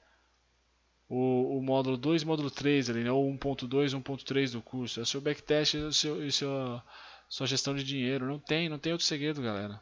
o, 1.09 1.57
o 1.57 1.61
módulo 1.61 1.97
2 1.97 2.21
e 2.21 2.25
módulo 2.25 2.49
3 2.49 2.89
ali, 2.89 3.03
né? 3.03 3.11
ou 3.11 3.29
1.2 3.31 3.91
1.3 4.01 4.51
do 4.51 4.61
curso. 4.61 4.99
É 4.99 5.03
o 5.03 5.05
seu 5.05 5.21
backtest 5.21 5.75
e, 5.75 5.87
e 6.25 6.31
seu, 6.31 6.81
sua 7.29 7.45
gestão 7.45 7.75
de 7.75 7.83
dinheiro. 7.83 8.25
Não 8.25 8.39
tem, 8.39 8.69
não 8.69 8.79
tem 8.79 8.93
outro 8.93 9.05
segredo, 9.05 9.41
galera. 9.41 9.81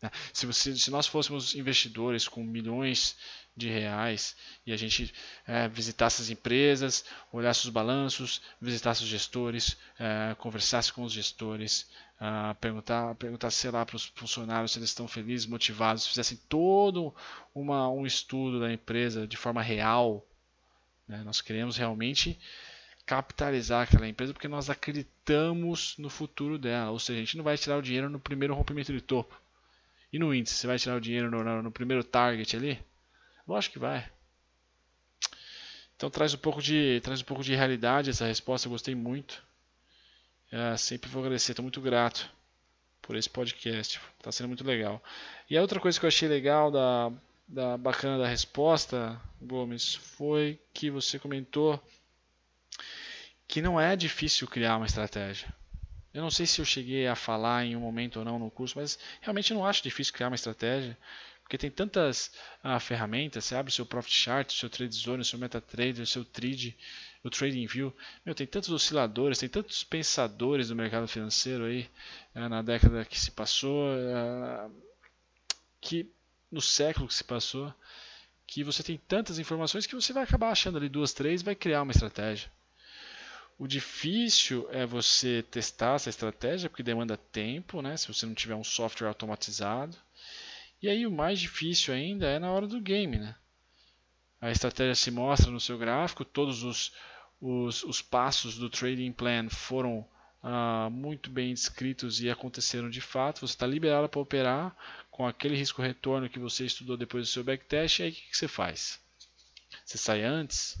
Né? 0.00 0.10
Se, 0.32 0.46
você, 0.46 0.74
se 0.76 0.90
nós 0.90 1.06
fôssemos 1.06 1.54
investidores 1.54 2.28
com 2.28 2.42
milhões 2.42 3.16
de 3.56 3.68
reais 3.68 4.36
e 4.64 4.72
a 4.72 4.76
gente 4.76 5.12
é, 5.46 5.68
visitasse 5.68 6.22
as 6.22 6.30
empresas, 6.30 7.04
olhasse 7.32 7.64
os 7.64 7.70
balanços, 7.70 8.40
visitasse 8.60 9.02
os 9.02 9.08
gestores, 9.08 9.76
é, 9.98 10.34
conversasse 10.38 10.92
com 10.92 11.02
os 11.02 11.12
gestores, 11.12 11.90
é, 12.20 12.54
perguntar, 12.54 13.50
sei 13.50 13.70
lá 13.70 13.84
para 13.84 13.96
os 13.96 14.06
funcionários 14.14 14.72
se 14.72 14.78
eles 14.78 14.90
estão 14.90 15.08
felizes, 15.08 15.46
motivados, 15.46 16.06
fizessem 16.06 16.38
todo 16.48 17.14
uma, 17.54 17.88
um 17.90 18.06
estudo 18.06 18.60
da 18.60 18.72
empresa 18.72 19.26
de 19.26 19.36
forma 19.36 19.60
real, 19.60 20.24
né? 21.08 21.22
nós 21.24 21.40
queremos 21.40 21.76
realmente 21.76 22.38
capitalizar 23.04 23.84
aquela 23.84 24.06
empresa 24.06 24.34
porque 24.34 24.46
nós 24.46 24.68
acreditamos 24.68 25.96
no 25.96 26.10
futuro 26.10 26.58
dela, 26.58 26.90
ou 26.90 26.98
seja, 26.98 27.18
a 27.18 27.24
gente 27.24 27.38
não 27.38 27.44
vai 27.44 27.56
tirar 27.56 27.78
o 27.78 27.82
dinheiro 27.82 28.08
no 28.08 28.20
primeiro 28.20 28.54
rompimento 28.54 28.92
de 28.92 29.00
topo. 29.00 29.34
E 30.12 30.18
no 30.18 30.34
índice, 30.34 30.54
você 30.54 30.66
vai 30.66 30.78
tirar 30.78 30.96
o 30.96 31.00
dinheiro 31.00 31.30
no, 31.30 31.44
no, 31.44 31.62
no 31.62 31.70
primeiro 31.70 32.02
target 32.02 32.56
ali? 32.56 32.78
Lógico 33.46 33.74
que 33.74 33.78
vai. 33.78 34.08
Então 35.96 36.08
traz 36.08 36.32
um 36.32 36.38
pouco 36.38 36.62
de, 36.62 37.00
traz 37.02 37.20
um 37.20 37.24
pouco 37.24 37.42
de 37.42 37.54
realidade 37.54 38.10
essa 38.10 38.26
resposta, 38.26 38.68
eu 38.68 38.72
gostei 38.72 38.94
muito. 38.94 39.42
É, 40.50 40.76
sempre 40.76 41.10
vou 41.10 41.22
agradecer, 41.22 41.52
estou 41.52 41.62
muito 41.62 41.80
grato 41.80 42.30
por 43.02 43.16
esse 43.16 43.28
podcast, 43.28 44.00
está 44.16 44.30
sendo 44.30 44.48
muito 44.48 44.64
legal. 44.64 45.02
E 45.50 45.58
a 45.58 45.60
outra 45.60 45.80
coisa 45.80 45.98
que 45.98 46.06
eu 46.06 46.08
achei 46.08 46.28
legal 46.28 46.70
da, 46.70 47.12
da 47.48 47.76
bacana 47.76 48.18
da 48.18 48.28
resposta, 48.28 49.20
Gomes, 49.40 49.94
foi 49.94 50.60
que 50.72 50.90
você 50.90 51.18
comentou 51.18 51.82
que 53.48 53.60
não 53.60 53.80
é 53.80 53.96
difícil 53.96 54.46
criar 54.46 54.76
uma 54.76 54.86
estratégia. 54.86 55.52
Eu 56.18 56.22
não 56.22 56.32
sei 56.32 56.46
se 56.46 56.60
eu 56.60 56.64
cheguei 56.64 57.06
a 57.06 57.14
falar 57.14 57.64
em 57.64 57.76
um 57.76 57.80
momento 57.80 58.18
ou 58.18 58.24
não 58.24 58.40
no 58.40 58.50
curso, 58.50 58.76
mas 58.76 58.98
realmente 59.20 59.54
não 59.54 59.64
acho 59.64 59.84
difícil 59.84 60.12
criar 60.12 60.26
uma 60.26 60.34
estratégia, 60.34 60.98
porque 61.42 61.56
tem 61.56 61.70
tantas 61.70 62.32
ah, 62.60 62.80
ferramentas, 62.80 63.44
você 63.44 63.54
abre 63.54 63.70
o 63.70 63.72
seu 63.72 63.86
Profit 63.86 64.16
Chart, 64.16 64.50
o 64.50 64.52
seu 64.52 64.68
Trade 64.68 64.96
Zone, 64.96 65.22
o 65.22 65.24
seu 65.24 65.38
MetaTrader, 65.38 66.02
o 66.02 66.06
seu 66.06 66.24
Trade, 66.24 66.76
o 67.22 67.30
Trading 67.30 67.64
View, 67.68 67.94
meu, 68.26 68.34
tem 68.34 68.48
tantos 68.48 68.70
osciladores, 68.70 69.38
tem 69.38 69.48
tantos 69.48 69.84
pensadores 69.84 70.70
do 70.70 70.74
mercado 70.74 71.06
financeiro 71.06 71.66
aí 71.66 71.88
ah, 72.34 72.48
na 72.48 72.62
década 72.62 73.04
que 73.04 73.18
se 73.18 73.30
passou, 73.30 73.86
ah, 74.12 74.68
que 75.80 76.10
no 76.50 76.60
século 76.60 77.06
que 77.06 77.14
se 77.14 77.22
passou, 77.22 77.72
que 78.44 78.64
você 78.64 78.82
tem 78.82 79.00
tantas 79.06 79.38
informações 79.38 79.86
que 79.86 79.94
você 79.94 80.12
vai 80.12 80.24
acabar 80.24 80.50
achando 80.50 80.78
ali 80.78 80.88
duas, 80.88 81.12
três 81.12 81.42
vai 81.42 81.54
criar 81.54 81.82
uma 81.82 81.92
estratégia. 81.92 82.50
O 83.58 83.66
difícil 83.66 84.68
é 84.70 84.86
você 84.86 85.42
testar 85.42 85.96
essa 85.96 86.08
estratégia, 86.08 86.70
porque 86.70 86.82
demanda 86.82 87.16
tempo, 87.16 87.82
né? 87.82 87.96
se 87.96 88.06
você 88.06 88.24
não 88.24 88.32
tiver 88.32 88.54
um 88.54 88.62
software 88.62 89.08
automatizado. 89.08 89.96
E 90.80 90.88
aí 90.88 91.04
o 91.04 91.10
mais 91.10 91.40
difícil 91.40 91.92
ainda 91.92 92.26
é 92.26 92.38
na 92.38 92.52
hora 92.52 92.68
do 92.68 92.80
game. 92.80 93.18
Né? 93.18 93.34
A 94.40 94.52
estratégia 94.52 94.94
se 94.94 95.10
mostra 95.10 95.50
no 95.50 95.58
seu 95.58 95.76
gráfico, 95.76 96.24
todos 96.24 96.62
os, 96.62 96.92
os, 97.40 97.82
os 97.82 98.00
passos 98.00 98.56
do 98.56 98.70
trading 98.70 99.10
plan 99.10 99.48
foram 99.48 100.06
ah, 100.40 100.88
muito 100.88 101.28
bem 101.28 101.52
descritos 101.52 102.20
e 102.20 102.30
aconteceram 102.30 102.88
de 102.88 103.00
fato. 103.00 103.40
Você 103.40 103.54
está 103.54 103.66
liberado 103.66 104.08
para 104.08 104.20
operar 104.20 104.76
com 105.10 105.26
aquele 105.26 105.56
risco-retorno 105.56 106.30
que 106.30 106.38
você 106.38 106.64
estudou 106.64 106.96
depois 106.96 107.26
do 107.26 107.32
seu 107.32 107.42
backtest. 107.42 107.98
E 107.98 108.02
aí 108.04 108.10
o 108.10 108.12
que, 108.12 108.30
que 108.30 108.36
você 108.36 108.46
faz? 108.46 109.00
Você 109.84 109.98
sai 109.98 110.22
antes? 110.22 110.78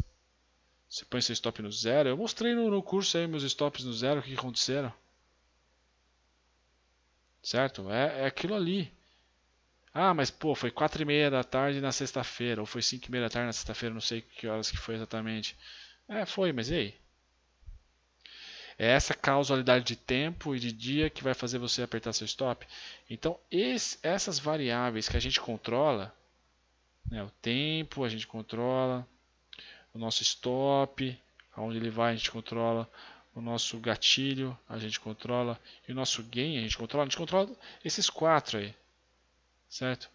Você 0.88 1.04
põe 1.04 1.20
seu 1.20 1.32
stop 1.34 1.60
no 1.60 1.70
zero. 1.70 2.08
Eu 2.08 2.16
mostrei 2.16 2.54
no, 2.54 2.70
no 2.70 2.82
curso 2.82 3.18
aí 3.18 3.26
meus 3.26 3.42
stops 3.42 3.84
no 3.84 3.92
zero, 3.92 4.20
o 4.20 4.22
que, 4.22 4.34
aconteceram. 4.34 4.92
Certo? 7.42 7.90
É, 7.90 8.22
é 8.22 8.26
aquilo 8.26 8.54
ali. 8.54 8.92
Ah, 9.92 10.14
mas 10.14 10.30
pô, 10.30 10.54
foi 10.54 10.70
4 10.70 11.02
e 11.02 11.04
meia 11.04 11.30
da 11.30 11.42
tarde 11.44 11.80
na 11.80 11.92
sexta-feira, 11.92 12.60
ou 12.60 12.66
foi 12.66 12.82
5 12.82 13.06
e 13.06 13.10
meia 13.10 13.24
da 13.24 13.30
tarde 13.30 13.46
na 13.46 13.52
sexta-feira, 13.52 13.94
não 13.94 14.00
sei 14.00 14.22
que 14.22 14.46
horas 14.46 14.70
que 14.70 14.76
foi 14.76 14.94
exatamente. 14.94 15.56
É, 16.08 16.24
foi, 16.24 16.52
mas 16.52 16.70
e 16.70 16.74
aí? 16.74 16.94
É 18.78 18.86
essa 18.92 19.12
causalidade 19.12 19.84
de 19.84 19.96
tempo 19.96 20.54
e 20.54 20.60
de 20.60 20.70
dia 20.70 21.10
que 21.10 21.24
vai 21.24 21.34
fazer 21.34 21.58
você 21.58 21.82
apertar 21.82 22.12
seu 22.12 22.24
stop. 22.26 22.66
Então, 23.10 23.38
esse, 23.50 23.98
essas 24.02 24.38
variáveis 24.38 25.08
que 25.08 25.16
a 25.16 25.20
gente 25.20 25.40
controla, 25.40 26.14
né, 27.10 27.22
o 27.24 27.30
tempo 27.42 28.04
a 28.04 28.08
gente 28.08 28.26
controla, 28.26 29.06
o 29.98 30.00
nosso 30.00 30.22
stop, 30.22 31.18
aonde 31.56 31.76
ele 31.76 31.90
vai 31.90 32.12
a 32.12 32.16
gente 32.16 32.30
controla, 32.30 32.88
o 33.34 33.40
nosso 33.40 33.76
gatilho 33.78 34.56
a 34.68 34.78
gente 34.78 35.00
controla 35.00 35.58
e 35.88 35.92
o 35.92 35.94
nosso 35.94 36.22
gain 36.22 36.56
a 36.56 36.60
gente 36.60 36.78
controla. 36.78 37.04
A 37.04 37.08
gente 37.08 37.18
controla 37.18 37.50
esses 37.84 38.08
quatro 38.08 38.58
aí, 38.58 38.72
certo? 39.68 40.08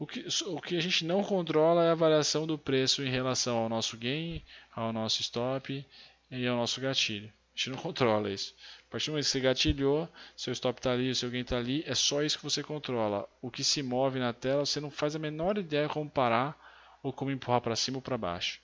O 0.00 0.06
que, 0.06 0.26
o 0.46 0.60
que 0.60 0.76
a 0.76 0.82
gente 0.82 1.04
não 1.04 1.22
controla 1.22 1.84
é 1.84 1.92
a 1.92 1.94
variação 1.94 2.44
do 2.44 2.58
preço 2.58 3.04
em 3.04 3.08
relação 3.08 3.56
ao 3.56 3.68
nosso 3.68 3.96
gain, 3.96 4.42
ao 4.74 4.92
nosso 4.92 5.22
stop 5.22 5.86
e 6.28 6.46
ao 6.48 6.56
nosso 6.56 6.80
gatilho. 6.80 7.28
A 7.28 7.56
gente 7.56 7.70
não 7.70 7.78
controla 7.80 8.28
isso. 8.28 8.52
A 8.88 8.90
partir 8.90 9.06
do 9.06 9.12
momento 9.12 9.26
que 9.26 9.30
você 9.30 9.40
gatilhou, 9.40 10.08
seu 10.36 10.52
stop 10.52 10.80
está 10.80 10.90
ali, 10.90 11.14
seu 11.14 11.30
gain 11.30 11.42
está 11.42 11.56
ali, 11.56 11.84
é 11.86 11.94
só 11.94 12.20
isso 12.20 12.36
que 12.36 12.44
você 12.44 12.64
controla. 12.64 13.28
O 13.40 13.48
que 13.48 13.62
se 13.62 13.80
move 13.80 14.18
na 14.18 14.32
tela, 14.32 14.66
você 14.66 14.80
não 14.80 14.90
faz 14.90 15.14
a 15.14 15.20
menor 15.20 15.56
ideia 15.56 15.88
como 15.88 16.10
parar 16.10 16.58
ou 17.00 17.12
como 17.12 17.30
empurrar 17.30 17.60
para 17.60 17.76
cima 17.76 17.98
ou 17.98 18.02
para 18.02 18.18
baixo. 18.18 18.63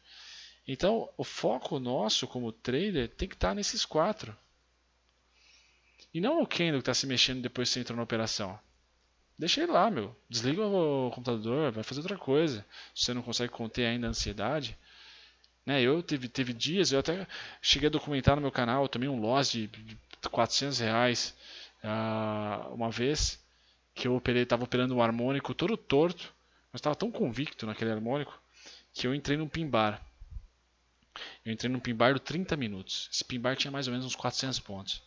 Então, 0.67 1.09
o 1.17 1.25
foco 1.25 1.79
nosso 1.79 2.27
como 2.27 2.53
trader 2.53 3.09
tem 3.09 3.29
que 3.29 3.35
estar 3.35 3.55
nesses 3.55 3.85
quatro. 3.85 4.37
E 6.13 6.21
não 6.21 6.41
no 6.41 6.47
candle 6.47 6.75
que 6.75 6.79
está 6.81 6.95
se 6.95 7.07
mexendo 7.07 7.43
depois 7.43 7.69
que 7.69 7.75
você 7.75 7.81
entra 7.81 7.97
na 7.97 8.03
operação. 8.03 8.59
Deixa 9.39 9.63
ele 9.63 9.73
lá, 9.73 9.91
meu. 9.91 10.15
Desliga 10.29 10.67
o 10.67 11.11
computador, 11.11 11.73
vai 11.73 11.83
fazer 11.83 12.01
outra 12.01 12.19
coisa. 12.19 12.65
Se 12.95 13.05
você 13.05 13.15
não 13.15 13.23
consegue 13.23 13.53
conter 13.53 13.87
ainda 13.87 14.07
a 14.07 14.11
ansiedade. 14.11 14.77
Né, 15.65 15.81
eu 15.81 16.03
teve, 16.03 16.29
teve 16.29 16.53
dias, 16.53 16.93
eu 16.93 16.99
até 16.99 17.27
cheguei 17.61 17.89
a 17.89 17.91
documentar 17.91 18.35
no 18.35 18.43
meu 18.43 18.51
canal 18.51 18.89
também 18.89 19.09
um 19.09 19.21
loss 19.21 19.53
de 19.53 19.71
400 20.31 20.79
reais 20.79 21.35
uh, 21.85 22.75
uma 22.75 22.91
vez 22.91 23.39
que 23.95 24.09
eu 24.09 24.21
estava 24.25 24.65
operando 24.65 24.95
um 24.95 25.03
harmônico 25.03 25.55
todo 25.55 25.77
torto, 25.77 26.33
mas 26.73 26.81
estava 26.81 26.97
tão 26.97 27.11
convicto 27.11 27.67
naquele 27.67 27.91
harmônico 27.91 28.41
que 28.93 29.07
eu 29.07 29.15
entrei 29.15 29.37
num 29.37 29.49
pin 29.49 29.67
bar. 29.67 30.05
Eu 31.45 31.53
entrei 31.53 31.71
num 31.71 31.81
pin 31.81 31.95
bar 31.95 32.15
de 32.15 32.21
30 32.21 32.57
minutos. 32.57 33.09
Esse 33.13 33.25
pin 33.25 33.41
bar 33.41 33.57
tinha 33.57 33.71
mais 33.71 33.87
ou 33.87 33.93
menos 33.93 34.07
uns 34.07 34.15
400 34.15 34.61
pontos. 34.61 35.03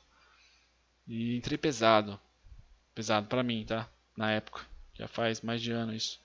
E 1.08 1.36
entrei 1.36 1.58
pesado. 1.58 2.20
Pesado 2.94 3.28
para 3.28 3.44
mim, 3.44 3.66
tá? 3.66 3.90
Na 4.16 4.32
época. 4.32 4.66
Já 4.94 5.08
faz 5.08 5.42
mais 5.42 5.62
de 5.62 5.72
ano 5.72 5.94
isso. 5.94 6.22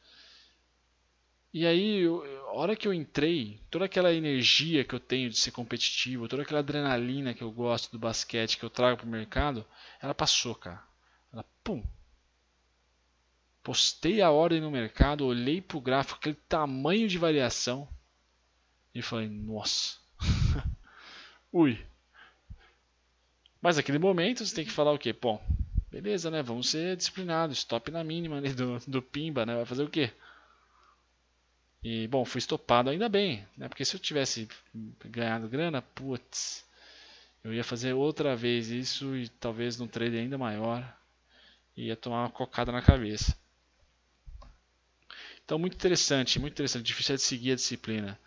E 1.52 1.66
aí, 1.66 2.00
eu, 2.00 2.22
a 2.48 2.52
hora 2.52 2.76
que 2.76 2.86
eu 2.86 2.92
entrei, 2.92 3.58
toda 3.70 3.86
aquela 3.86 4.12
energia 4.12 4.84
que 4.84 4.94
eu 4.94 5.00
tenho 5.00 5.30
de 5.30 5.38
ser 5.38 5.50
competitivo, 5.50 6.28
toda 6.28 6.42
aquela 6.42 6.60
adrenalina 6.60 7.32
que 7.32 7.42
eu 7.42 7.50
gosto 7.50 7.90
do 7.90 7.98
basquete, 7.98 8.58
que 8.58 8.64
eu 8.64 8.70
trago 8.70 8.98
pro 8.98 9.06
mercado, 9.06 9.64
ela 10.00 10.14
passou, 10.14 10.54
cara. 10.54 10.82
Ela, 11.32 11.44
pum. 11.64 11.82
Postei 13.62 14.20
a 14.20 14.30
ordem 14.30 14.60
no 14.60 14.70
mercado, 14.70 15.24
olhei 15.26 15.60
pro 15.60 15.80
gráfico, 15.80 16.18
aquele 16.18 16.36
tamanho 16.48 17.08
de 17.08 17.18
variação. 17.18 17.88
E 18.98 19.02
falei, 19.02 19.28
nossa. 19.28 19.96
Ui. 21.52 21.78
Mas 23.62 23.76
naquele 23.76 23.98
momento 23.98 24.44
você 24.44 24.52
tem 24.52 24.64
que 24.64 24.72
falar 24.72 24.92
o 24.92 24.98
quê? 24.98 25.12
Bom, 25.12 25.40
beleza, 25.88 26.32
né? 26.32 26.42
Vamos 26.42 26.68
ser 26.68 26.96
disciplinados. 26.96 27.58
Stop 27.58 27.92
na 27.92 28.02
mínima 28.02 28.38
ali 28.38 28.52
do, 28.52 28.80
do 28.88 29.00
Pimba, 29.00 29.46
né? 29.46 29.54
Vai 29.54 29.64
fazer 29.64 29.84
o 29.84 29.88
quê? 29.88 30.10
E, 31.82 32.08
bom, 32.08 32.24
fui 32.24 32.40
estopado 32.40 32.90
ainda 32.90 33.08
bem, 33.08 33.46
né? 33.56 33.68
Porque 33.68 33.84
se 33.84 33.94
eu 33.94 34.00
tivesse 34.00 34.48
ganhado 35.04 35.48
grana, 35.48 35.80
putz, 35.80 36.66
eu 37.44 37.54
ia 37.54 37.62
fazer 37.62 37.92
outra 37.92 38.34
vez 38.34 38.68
isso 38.68 39.14
e 39.14 39.28
talvez 39.28 39.78
num 39.78 39.86
trade 39.86 40.16
ainda 40.16 40.36
maior. 40.36 40.92
Ia 41.76 41.94
tomar 41.94 42.24
uma 42.24 42.30
cocada 42.30 42.72
na 42.72 42.82
cabeça. 42.82 43.38
Então, 45.44 45.56
muito 45.56 45.74
interessante, 45.74 46.40
muito 46.40 46.54
interessante. 46.54 46.84
Difícil 46.84 47.14
é 47.14 47.16
de 47.16 47.22
seguir 47.22 47.52
a 47.52 47.54
disciplina. 47.54 48.18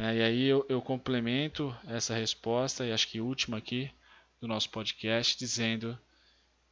Né? 0.00 0.16
E 0.16 0.22
aí 0.22 0.44
eu, 0.46 0.64
eu 0.66 0.80
complemento 0.80 1.76
essa 1.86 2.14
resposta, 2.14 2.86
e 2.86 2.92
acho 2.92 3.06
que 3.06 3.20
última 3.20 3.58
aqui 3.58 3.90
do 4.40 4.48
nosso 4.48 4.70
podcast, 4.70 5.38
dizendo 5.38 5.98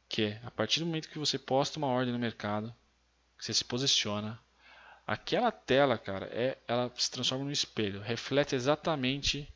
que 0.09 0.35
a 0.43 0.49
partir 0.49 0.79
do 0.79 0.87
momento 0.87 1.09
que 1.09 1.19
você 1.19 1.37
posta 1.37 1.77
uma 1.77 1.89
ordem 1.89 2.11
no 2.11 2.17
mercado, 2.17 2.73
que 3.37 3.45
você 3.45 3.53
se 3.53 3.63
posiciona, 3.63 4.39
aquela 5.05 5.51
tela, 5.51 5.95
cara, 5.95 6.25
é, 6.31 6.57
ela 6.67 6.91
se 6.95 7.11
transforma 7.11 7.45
num 7.45 7.51
espelho, 7.51 8.01
reflete 8.01 8.55
exatamente 8.55 9.47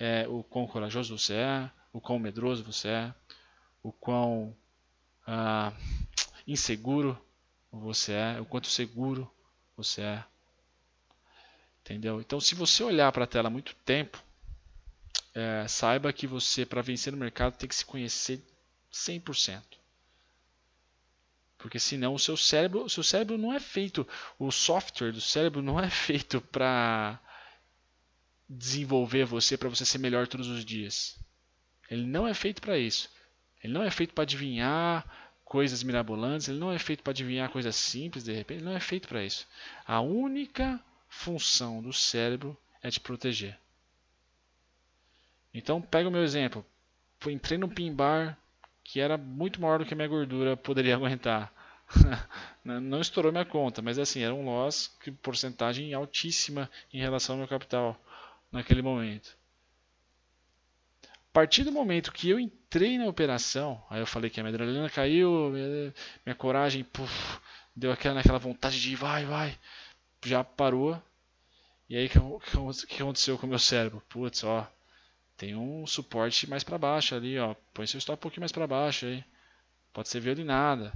é, 0.00 0.26
o 0.26 0.42
quão 0.42 0.66
corajoso 0.66 1.16
você 1.16 1.34
é, 1.34 1.70
o 1.92 2.00
quão 2.00 2.18
medroso 2.18 2.64
você 2.64 2.88
é, 2.88 3.14
o 3.80 3.92
quão 3.92 4.56
ah, 5.24 5.72
inseguro 6.48 7.16
você 7.70 8.12
é, 8.12 8.40
o 8.40 8.44
quanto 8.44 8.66
seguro 8.66 9.32
você 9.76 10.02
é. 10.02 10.24
Entendeu? 11.84 12.18
Então, 12.18 12.40
se 12.40 12.54
você 12.54 12.82
olhar 12.82 13.12
para 13.12 13.24
a 13.24 13.26
tela 13.26 13.50
muito 13.50 13.74
tempo, 13.84 14.22
é, 15.34 15.68
saiba 15.68 16.14
que 16.14 16.26
você, 16.26 16.64
para 16.64 16.80
vencer 16.80 17.12
no 17.12 17.18
mercado, 17.18 17.58
tem 17.58 17.68
que 17.68 17.74
se 17.74 17.84
conhecer 17.84 18.40
100%. 18.90 19.62
Porque 21.58 21.78
senão 21.78 22.14
o 22.14 22.18
seu 22.18 22.38
cérebro, 22.38 22.84
o 22.84 22.88
seu 22.88 23.02
cérebro 23.02 23.36
não 23.36 23.52
é 23.52 23.60
feito, 23.60 24.08
o 24.38 24.50
software 24.50 25.12
do 25.12 25.20
cérebro 25.20 25.60
não 25.60 25.78
é 25.78 25.88
feito 25.90 26.40
para 26.40 27.20
desenvolver 28.48 29.24
você 29.26 29.56
para 29.56 29.68
você 29.68 29.84
ser 29.84 29.98
melhor 29.98 30.26
todos 30.26 30.48
os 30.48 30.64
dias. 30.64 31.18
Ele 31.90 32.06
não 32.06 32.26
é 32.26 32.32
feito 32.32 32.62
para 32.62 32.78
isso. 32.78 33.10
Ele 33.62 33.74
não 33.74 33.82
é 33.82 33.90
feito 33.90 34.14
para 34.14 34.22
adivinhar 34.22 35.06
coisas 35.44 35.82
mirabolantes, 35.82 36.48
ele 36.48 36.58
não 36.58 36.72
é 36.72 36.78
feito 36.78 37.02
para 37.02 37.10
adivinhar 37.10 37.50
coisas 37.50 37.76
simples 37.76 38.24
de 38.24 38.32
repente, 38.32 38.58
ele 38.58 38.66
não 38.66 38.76
é 38.76 38.80
feito 38.80 39.06
para 39.06 39.22
isso. 39.22 39.46
A 39.86 40.00
única 40.00 40.82
função 41.14 41.80
do 41.80 41.92
cérebro 41.92 42.56
é 42.82 42.90
te 42.90 43.00
proteger. 43.00 43.56
Então, 45.54 45.80
pega 45.80 46.08
o 46.08 46.12
meu 46.12 46.22
exemplo. 46.22 46.66
Entrei 47.26 47.56
num 47.56 47.68
pin 47.68 47.94
bar 47.94 48.36
que 48.82 49.00
era 49.00 49.16
muito 49.16 49.60
maior 49.60 49.78
do 49.78 49.86
que 49.86 49.94
a 49.94 49.96
minha 49.96 50.08
gordura 50.08 50.56
poderia 50.56 50.94
aguentar. 50.96 51.52
não 52.64 53.00
estourou 53.00 53.32
minha 53.32 53.44
conta, 53.44 53.80
mas 53.80 53.98
assim, 53.98 54.22
era 54.22 54.34
um 54.34 54.44
loss 54.44 54.94
que 55.00 55.10
porcentagem 55.10 55.94
altíssima 55.94 56.70
em 56.92 56.98
relação 56.98 57.34
ao 57.34 57.38
meu 57.38 57.48
capital 57.48 57.98
naquele 58.50 58.82
momento. 58.82 59.36
A 61.02 61.32
partir 61.32 61.64
do 61.64 61.72
momento 61.72 62.12
que 62.12 62.28
eu 62.28 62.38
entrei 62.38 62.98
na 62.98 63.06
operação, 63.06 63.82
aí 63.88 64.00
eu 64.00 64.06
falei 64.06 64.28
que 64.28 64.40
a 64.40 64.42
minha 64.42 64.54
adrenalina 64.54 64.90
caiu, 64.90 65.50
minha, 65.50 65.94
minha 66.26 66.36
coragem 66.36 66.84
puf, 66.84 67.40
deu 67.74 67.90
aquela, 67.92 68.20
aquela 68.20 68.38
vontade 68.38 68.80
de 68.80 68.92
ir, 68.92 68.96
vai, 68.96 69.24
vai 69.24 69.58
já 70.24 70.42
parou. 70.44 71.00
E 71.88 71.96
aí 71.96 72.06
o 72.06 72.40
que, 72.40 72.86
que, 72.86 73.02
aconteceu 73.02 73.38
com 73.38 73.46
o 73.46 73.50
meu 73.50 73.58
cérebro? 73.58 74.02
Putz, 74.08 74.42
ó, 74.44 74.66
tem 75.36 75.54
um 75.54 75.86
suporte 75.86 76.48
mais 76.48 76.64
para 76.64 76.78
baixo 76.78 77.14
ali, 77.14 77.38
ó. 77.38 77.54
Põe 77.72 77.86
seu 77.86 77.98
stop 77.98 78.18
um 78.18 78.22
pouquinho 78.22 78.42
mais 78.42 78.52
para 78.52 78.66
baixo 78.66 79.06
aí. 79.06 79.24
Pode 79.92 80.08
ser 80.08 80.20
violinada. 80.20 80.92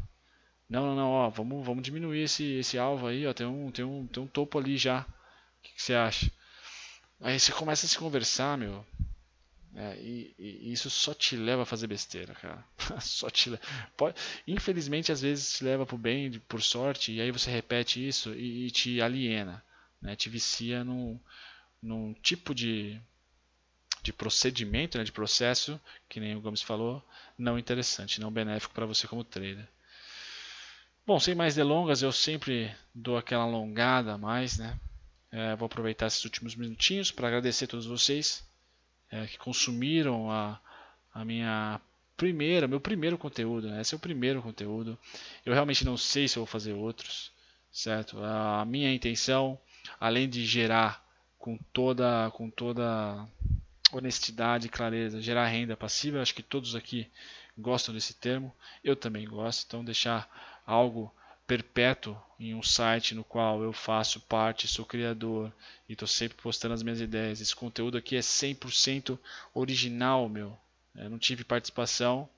Não, 0.68 0.86
não, 0.86 0.96
não, 0.96 1.10
ó, 1.10 1.30
vamos, 1.30 1.64
vamos 1.64 1.82
diminuir 1.82 2.22
esse, 2.22 2.44
esse 2.58 2.78
alvo 2.78 3.06
aí, 3.06 3.26
ó. 3.26 3.32
Tem 3.32 3.46
um, 3.46 3.70
tem 3.70 3.84
um, 3.84 4.06
tem 4.06 4.22
um 4.22 4.26
topo 4.26 4.58
ali 4.58 4.76
já. 4.76 5.00
O 5.00 5.62
que, 5.62 5.72
que 5.74 5.82
você 5.82 5.94
acha? 5.94 6.30
Aí 7.20 7.38
você 7.38 7.52
começa 7.52 7.86
a 7.86 7.88
se 7.88 7.98
conversar, 7.98 8.56
meu. 8.56 8.84
É, 9.74 9.96
e, 9.96 10.34
e, 10.38 10.72
isso 10.72 10.88
só 10.90 11.12
te 11.14 11.36
leva 11.36 11.62
a 11.62 11.66
fazer 11.66 11.86
besteira, 11.86 12.34
cara. 12.34 12.64
só 13.00 13.28
te. 13.30 13.58
Pode, 13.96 14.16
infelizmente, 14.46 15.12
às 15.12 15.20
vezes 15.20 15.58
te 15.58 15.64
leva 15.64 15.86
pro 15.86 15.98
bem, 15.98 16.38
por 16.48 16.62
sorte, 16.62 17.12
e 17.12 17.20
aí 17.20 17.30
você 17.30 17.50
repete 17.50 18.06
isso 18.06 18.34
e, 18.34 18.66
e 18.66 18.70
te 18.70 19.00
aliena. 19.00 19.62
Né? 20.00 20.16
Te 20.16 20.28
vicia 20.28 20.84
num, 20.84 21.18
num 21.82 22.14
tipo 22.14 22.54
de, 22.54 23.00
de 24.02 24.12
procedimento, 24.12 24.96
né? 24.98 25.04
de 25.04 25.12
processo, 25.12 25.80
que 26.08 26.20
nem 26.20 26.34
o 26.34 26.40
Gomes 26.40 26.62
falou, 26.62 27.04
não 27.36 27.58
interessante, 27.58 28.20
não 28.20 28.32
benéfico 28.32 28.74
para 28.74 28.86
você 28.86 29.06
como 29.06 29.24
trader. 29.24 29.68
Bom, 31.06 31.18
sem 31.18 31.34
mais 31.34 31.54
delongas, 31.54 32.02
eu 32.02 32.12
sempre 32.12 32.74
dou 32.94 33.16
aquela 33.16 33.44
alongada 33.44 34.14
a 34.14 34.18
mais, 34.18 34.58
né? 34.58 34.78
É, 35.30 35.56
vou 35.56 35.66
aproveitar 35.66 36.06
esses 36.06 36.24
últimos 36.24 36.54
minutinhos 36.54 37.10
para 37.10 37.28
agradecer 37.28 37.64
a 37.66 37.68
todos 37.68 37.86
vocês 37.86 38.47
é, 39.10 39.26
que 39.26 39.38
consumiram 39.38 40.30
a, 40.30 40.60
a 41.14 41.24
minha 41.24 41.80
primeira, 42.16 42.68
meu 42.68 42.80
primeiro 42.80 43.16
conteúdo. 43.16 43.68
Né? 43.68 43.80
Esse 43.80 43.94
é 43.94 43.96
o 43.96 44.00
primeiro 44.00 44.42
conteúdo. 44.42 44.98
Eu 45.46 45.52
realmente 45.52 45.84
não 45.84 45.96
sei 45.96 46.28
se 46.28 46.36
vou 46.36 46.46
fazer 46.46 46.72
outros, 46.72 47.30
certo? 47.70 48.18
A 48.22 48.64
minha 48.64 48.92
intenção, 48.92 49.58
além 50.00 50.28
de 50.28 50.44
gerar 50.44 51.04
com 51.38 51.56
toda, 51.72 52.30
com 52.34 52.50
toda 52.50 53.26
honestidade 53.92 54.66
e 54.66 54.70
clareza, 54.70 55.22
gerar 55.22 55.46
renda 55.46 55.76
passiva, 55.76 56.20
acho 56.20 56.34
que 56.34 56.42
todos 56.42 56.74
aqui 56.74 57.08
gostam 57.56 57.94
desse 57.94 58.14
termo. 58.14 58.52
Eu 58.82 58.96
também 58.96 59.26
gosto. 59.26 59.64
Então 59.66 59.84
deixar 59.84 60.28
algo 60.66 61.12
perpétuo 61.48 62.14
em 62.38 62.54
um 62.54 62.62
site 62.62 63.14
no 63.14 63.24
qual 63.24 63.62
eu 63.62 63.72
faço 63.72 64.20
parte, 64.20 64.68
sou 64.68 64.84
criador 64.84 65.50
e 65.88 65.94
estou 65.94 66.06
sempre 66.06 66.36
postando 66.40 66.74
as 66.74 66.82
minhas 66.82 67.00
ideias. 67.00 67.40
Esse 67.40 67.56
conteúdo 67.56 67.96
aqui 67.96 68.14
é 68.14 68.20
100% 68.20 69.18
original, 69.54 70.28
meu. 70.28 70.56
Eu 70.94 71.08
não 71.08 71.18
tive 71.18 71.44
participação 71.44 72.28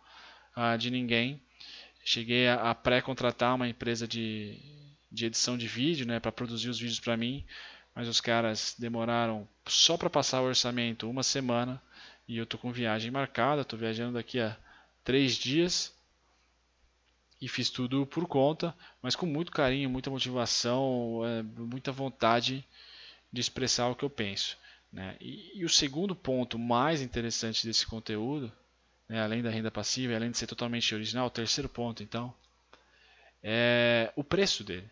ah, 0.54 0.76
de 0.76 0.90
ninguém. 0.90 1.42
Cheguei 2.04 2.46
a, 2.46 2.70
a 2.70 2.74
pré-contratar 2.74 3.56
uma 3.56 3.68
empresa 3.68 4.06
de, 4.06 4.56
de 5.10 5.26
edição 5.26 5.58
de 5.58 5.66
vídeo 5.66 6.06
né, 6.06 6.20
para 6.20 6.30
produzir 6.30 6.68
os 6.68 6.78
vídeos 6.78 7.00
para 7.00 7.16
mim, 7.16 7.44
mas 7.94 8.06
os 8.06 8.20
caras 8.20 8.76
demoraram 8.78 9.46
só 9.66 9.96
para 9.96 10.08
passar 10.08 10.40
o 10.40 10.46
orçamento 10.46 11.10
uma 11.10 11.24
semana 11.24 11.82
e 12.28 12.38
eu 12.38 12.46
tô 12.46 12.56
com 12.56 12.70
viagem 12.70 13.10
marcada, 13.10 13.62
estou 13.62 13.78
viajando 13.78 14.14
daqui 14.14 14.38
a 14.38 14.56
três 15.02 15.34
dias 15.34 15.92
e 17.40 17.48
fiz 17.48 17.70
tudo 17.70 18.06
por 18.06 18.26
conta, 18.26 18.74
mas 19.00 19.16
com 19.16 19.24
muito 19.24 19.50
carinho, 19.50 19.88
muita 19.88 20.10
motivação, 20.10 21.22
é, 21.24 21.42
muita 21.42 21.90
vontade 21.90 22.64
de 23.32 23.40
expressar 23.40 23.88
o 23.88 23.94
que 23.94 24.04
eu 24.04 24.10
penso. 24.10 24.58
Né? 24.92 25.16
E, 25.20 25.60
e, 25.60 25.64
o 25.64 25.68
segundo 25.68 26.14
ponto 26.14 26.58
mais 26.58 27.00
interessante 27.00 27.66
desse 27.66 27.86
conteúdo, 27.86 28.52
né, 29.08 29.22
além 29.22 29.42
da 29.42 29.50
renda 29.50 29.70
passiva, 29.70 30.14
além 30.14 30.30
de 30.30 30.36
ser 30.36 30.46
totalmente 30.46 30.94
original, 30.94 31.28
o 31.28 31.30
terceiro 31.30 31.68
ponto, 31.68 32.02
então, 32.02 32.34
é 33.42 34.12
o 34.16 34.22
preço 34.22 34.62
dele. 34.62 34.88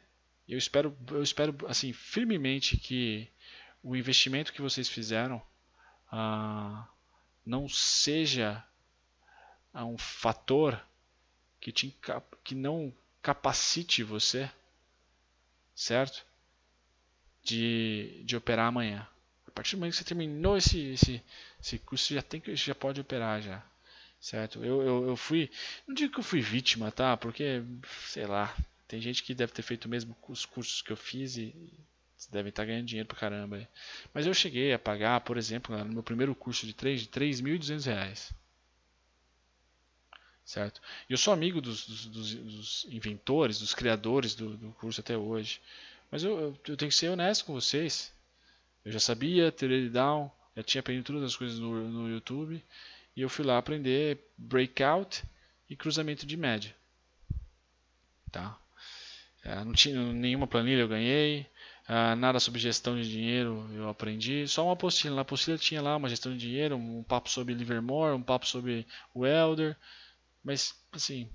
Eu 0.48 0.56
espero, 0.56 0.96
eu 1.11 1.22
espero 1.22 1.54
assim 1.66 1.92
firmemente 1.92 2.76
que 2.78 3.28
o 3.82 3.94
investimento 3.94 4.52
que 4.52 4.62
vocês 4.62 4.88
fizeram 4.88 5.42
ah, 6.11 6.88
não 7.44 7.68
seja 7.68 8.64
ah, 9.74 9.84
um 9.84 9.98
fator 9.98 10.82
que, 11.72 11.88
te, 11.88 11.98
que 12.44 12.54
não 12.54 12.92
capacite 13.22 14.02
você, 14.02 14.50
certo? 15.74 16.24
De, 17.42 18.22
de 18.24 18.37
operar 18.37 18.68
amanhã 18.68 19.09
partir 19.59 19.74
do 19.74 19.81
momento 19.81 19.94
que 19.94 19.98
você 19.98 20.04
terminou 20.04 20.57
esse, 20.57 20.78
esse, 20.90 21.22
esse 21.61 21.78
curso, 21.81 22.14
já 22.14 22.22
tem 22.22 22.40
já 22.54 22.76
pode 22.76 23.00
operar 23.00 23.42
já. 23.42 23.61
Certo? 24.20 24.64
Eu, 24.64 24.83
eu, 24.83 25.09
eu 25.09 25.16
fui. 25.16 25.50
Não 25.87 25.94
digo 25.94 26.12
que 26.12 26.20
eu 26.20 26.24
fui 26.24 26.40
vítima, 26.40 26.92
tá? 26.92 27.16
Porque, 27.16 27.62
sei 28.07 28.26
lá, 28.26 28.54
tem 28.87 29.00
gente 29.00 29.22
que 29.22 29.35
deve 29.35 29.52
ter 29.52 29.62
feito 29.62 29.88
mesmo 29.88 30.16
os 30.28 30.46
cursos 30.46 30.81
que 30.81 30.92
eu 30.92 30.96
fiz 30.96 31.37
e 31.37 31.54
devem 32.31 32.50
estar 32.50 32.64
ganhando 32.64 32.87
dinheiro 32.87 33.09
pra 33.09 33.18
caramba. 33.18 33.68
Mas 34.14 34.26
eu 34.26 34.35
cheguei 34.35 34.72
a 34.72 34.78
pagar, 34.78 35.20
por 35.20 35.37
exemplo, 35.37 35.76
no 35.85 35.92
meu 35.92 36.02
primeiro 36.02 36.35
curso 36.35 36.66
de 36.66 36.72
3 36.72 37.02
de 37.02 37.09
3.200 37.09 37.87
reais. 37.87 38.33
Certo? 40.48 40.80
E 41.11 41.12
eu 41.12 41.18
sou 41.18 41.34
amigo 41.34 41.61
dos, 41.61 41.87
dos, 41.87 42.06
dos, 42.06 42.34
dos 42.34 42.87
inventores, 42.88 43.58
dos 43.58 43.74
criadores 43.74 44.34
do, 44.34 44.56
do, 44.56 44.72
curso 44.72 44.98
até 44.98 45.14
hoje. 45.14 45.61
Mas 46.11 46.24
eu, 46.24 46.58
eu, 46.66 46.74
tenho 46.74 46.90
que 46.90 46.94
ser 46.96 47.11
honesto 47.11 47.44
com 47.44 47.52
vocês. 47.52 48.14
Eu 48.82 48.90
já 48.90 48.98
sabia 48.98 49.52
ter 49.52 49.90
down, 49.90 50.30
já 50.56 50.62
tinha 50.62 50.80
aprendido 50.80 51.04
todas 51.04 51.24
as 51.24 51.37
coisas 51.37 51.58
no, 51.58 51.87
no 51.90 52.08
YouTube 52.08 52.64
e 53.14 53.20
eu 53.20 53.28
fui 53.28 53.44
lá 53.44 53.58
aprender 53.58 54.24
breakout 54.38 55.22
e 55.68 55.76
cruzamento 55.76 56.24
de 56.24 56.34
média. 56.34 56.74
Tá? 58.32 58.58
É, 59.44 59.62
não 59.62 59.74
tinha 59.74 60.00
nenhuma 60.14 60.46
planilha, 60.46 60.80
eu 60.80 60.88
ganhei. 60.88 61.46
Uh, 61.87 62.16
nada 62.16 62.40
sobre 62.40 62.58
gestão 62.58 62.96
de 62.96 63.06
dinheiro 63.06 63.68
eu 63.74 63.87
aprendi. 63.87 64.48
Só 64.48 64.64
uma 64.64 64.72
apostila. 64.72 65.16
Na 65.16 65.20
apostila 65.20 65.58
tinha 65.58 65.82
lá 65.82 65.94
uma 65.94 66.08
gestão 66.08 66.32
de 66.32 66.38
dinheiro, 66.38 66.74
um 66.74 67.02
papo 67.02 67.28
sobre 67.28 67.52
Livermore, 67.52 68.16
um 68.16 68.22
papo 68.22 68.46
sobre 68.46 68.87
o 69.12 69.26
Elder. 69.26 69.76
Mas, 70.48 70.74
assim, 70.92 71.28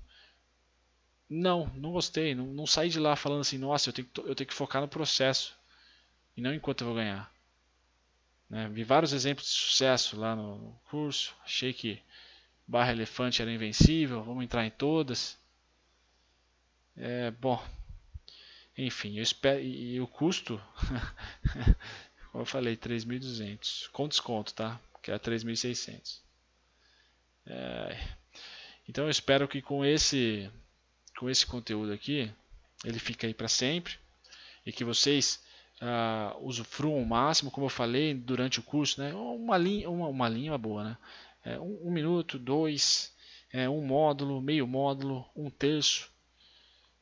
não, 1.30 1.68
não 1.76 1.92
gostei. 1.92 2.34
Não, 2.34 2.46
não 2.46 2.66
saí 2.66 2.88
de 2.88 2.98
lá 2.98 3.14
falando 3.14 3.42
assim, 3.42 3.58
nossa, 3.58 3.88
eu 3.88 3.92
tenho, 3.92 4.08
que, 4.08 4.20
eu 4.20 4.34
tenho 4.34 4.48
que 4.48 4.52
focar 4.52 4.82
no 4.82 4.88
processo 4.88 5.56
e 6.36 6.40
não 6.40 6.52
enquanto 6.52 6.80
eu 6.80 6.88
vou 6.88 6.96
ganhar. 6.96 7.32
Né? 8.50 8.68
Vi 8.70 8.82
vários 8.82 9.12
exemplos 9.12 9.46
de 9.46 9.52
sucesso 9.52 10.16
lá 10.16 10.34
no 10.34 10.76
curso. 10.90 11.32
Achei 11.44 11.72
que 11.72 12.02
Barra 12.66 12.90
Elefante 12.90 13.40
era 13.40 13.52
invencível. 13.52 14.20
Vamos 14.24 14.42
entrar 14.42 14.66
em 14.66 14.70
todas. 14.70 15.38
É, 16.96 17.30
bom, 17.30 17.64
enfim, 18.76 19.18
eu 19.18 19.22
espero, 19.22 19.60
e, 19.60 19.94
e 19.94 20.00
o 20.00 20.08
custo, 20.08 20.60
como 22.32 22.42
eu 22.42 22.46
falei, 22.46 22.76
3.200 22.76 23.90
com 23.92 24.08
desconto, 24.08 24.52
tá? 24.54 24.80
Que 25.00 25.12
é 25.12 25.18
3.600. 25.20 26.18
É, 27.46 28.23
então 28.88 29.04
eu 29.04 29.10
espero 29.10 29.48
que 29.48 29.62
com 29.62 29.84
esse 29.84 30.50
com 31.18 31.30
esse 31.30 31.46
conteúdo 31.46 31.92
aqui 31.92 32.30
ele 32.84 32.98
fique 32.98 33.26
aí 33.26 33.34
para 33.34 33.48
sempre 33.48 33.94
e 34.66 34.72
que 34.72 34.84
vocês 34.84 35.42
uh, 35.80 36.46
usufruam 36.46 37.00
o 37.00 37.06
máximo, 37.06 37.50
como 37.50 37.66
eu 37.66 37.70
falei 37.70 38.14
durante 38.14 38.60
o 38.60 38.62
curso, 38.62 39.00
né? 39.00 39.12
uma, 39.14 39.56
linha, 39.56 39.90
uma, 39.90 40.08
uma 40.08 40.28
linha 40.28 40.56
boa, 40.56 40.84
né? 40.84 40.98
É, 41.44 41.58
um, 41.58 41.88
um, 41.88 41.90
minuto, 41.90 42.38
dois, 42.38 43.14
é, 43.52 43.68
um 43.68 43.84
módulo, 43.84 44.40
meio 44.40 44.66
módulo, 44.66 45.26
um 45.36 45.50
terço, 45.50 46.10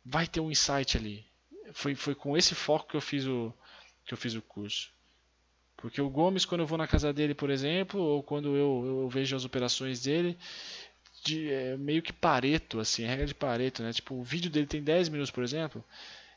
vai 0.05 0.27
ter 0.27 0.41
um 0.41 0.51
insight 0.51 0.97
ali. 0.97 1.25
Foi, 1.73 1.95
foi 1.95 2.15
com 2.15 2.37
esse 2.37 2.55
foco 2.55 2.89
que 2.89 2.97
eu 2.97 3.01
fiz 3.01 3.25
o, 3.25 3.55
que 4.05 4.13
eu 4.13 4.19
fiz 4.19 4.35
o 4.35 4.43
curso. 4.43 4.91
Porque 5.77 6.01
o 6.01 6.11
Gomes, 6.11 6.45
quando 6.45 6.61
eu 6.63 6.67
vou 6.67 6.79
na 6.79 6.89
casa 6.89 7.13
dele, 7.13 7.35
por 7.35 7.51
exemplo, 7.51 8.01
ou 8.01 8.23
quando 8.23 8.57
eu, 8.57 8.85
eu 8.85 9.09
vejo 9.09 9.37
as 9.37 9.45
operações 9.45 10.03
dele, 10.03 10.37
de, 11.25 11.51
é, 11.51 11.77
meio 11.77 12.03
que 12.03 12.13
pareto, 12.13 12.81
assim, 12.81 13.05
regra 13.05 13.27
de 13.27 13.35
pareto, 13.35 13.83
né? 13.83 13.93
Tipo, 13.93 14.15
o 14.15 14.23
vídeo 14.23 14.51
dele 14.51 14.67
tem 14.67 14.83
10 14.83 15.09
minutos, 15.09 15.31
por 15.31 15.45
exemplo, 15.45 15.85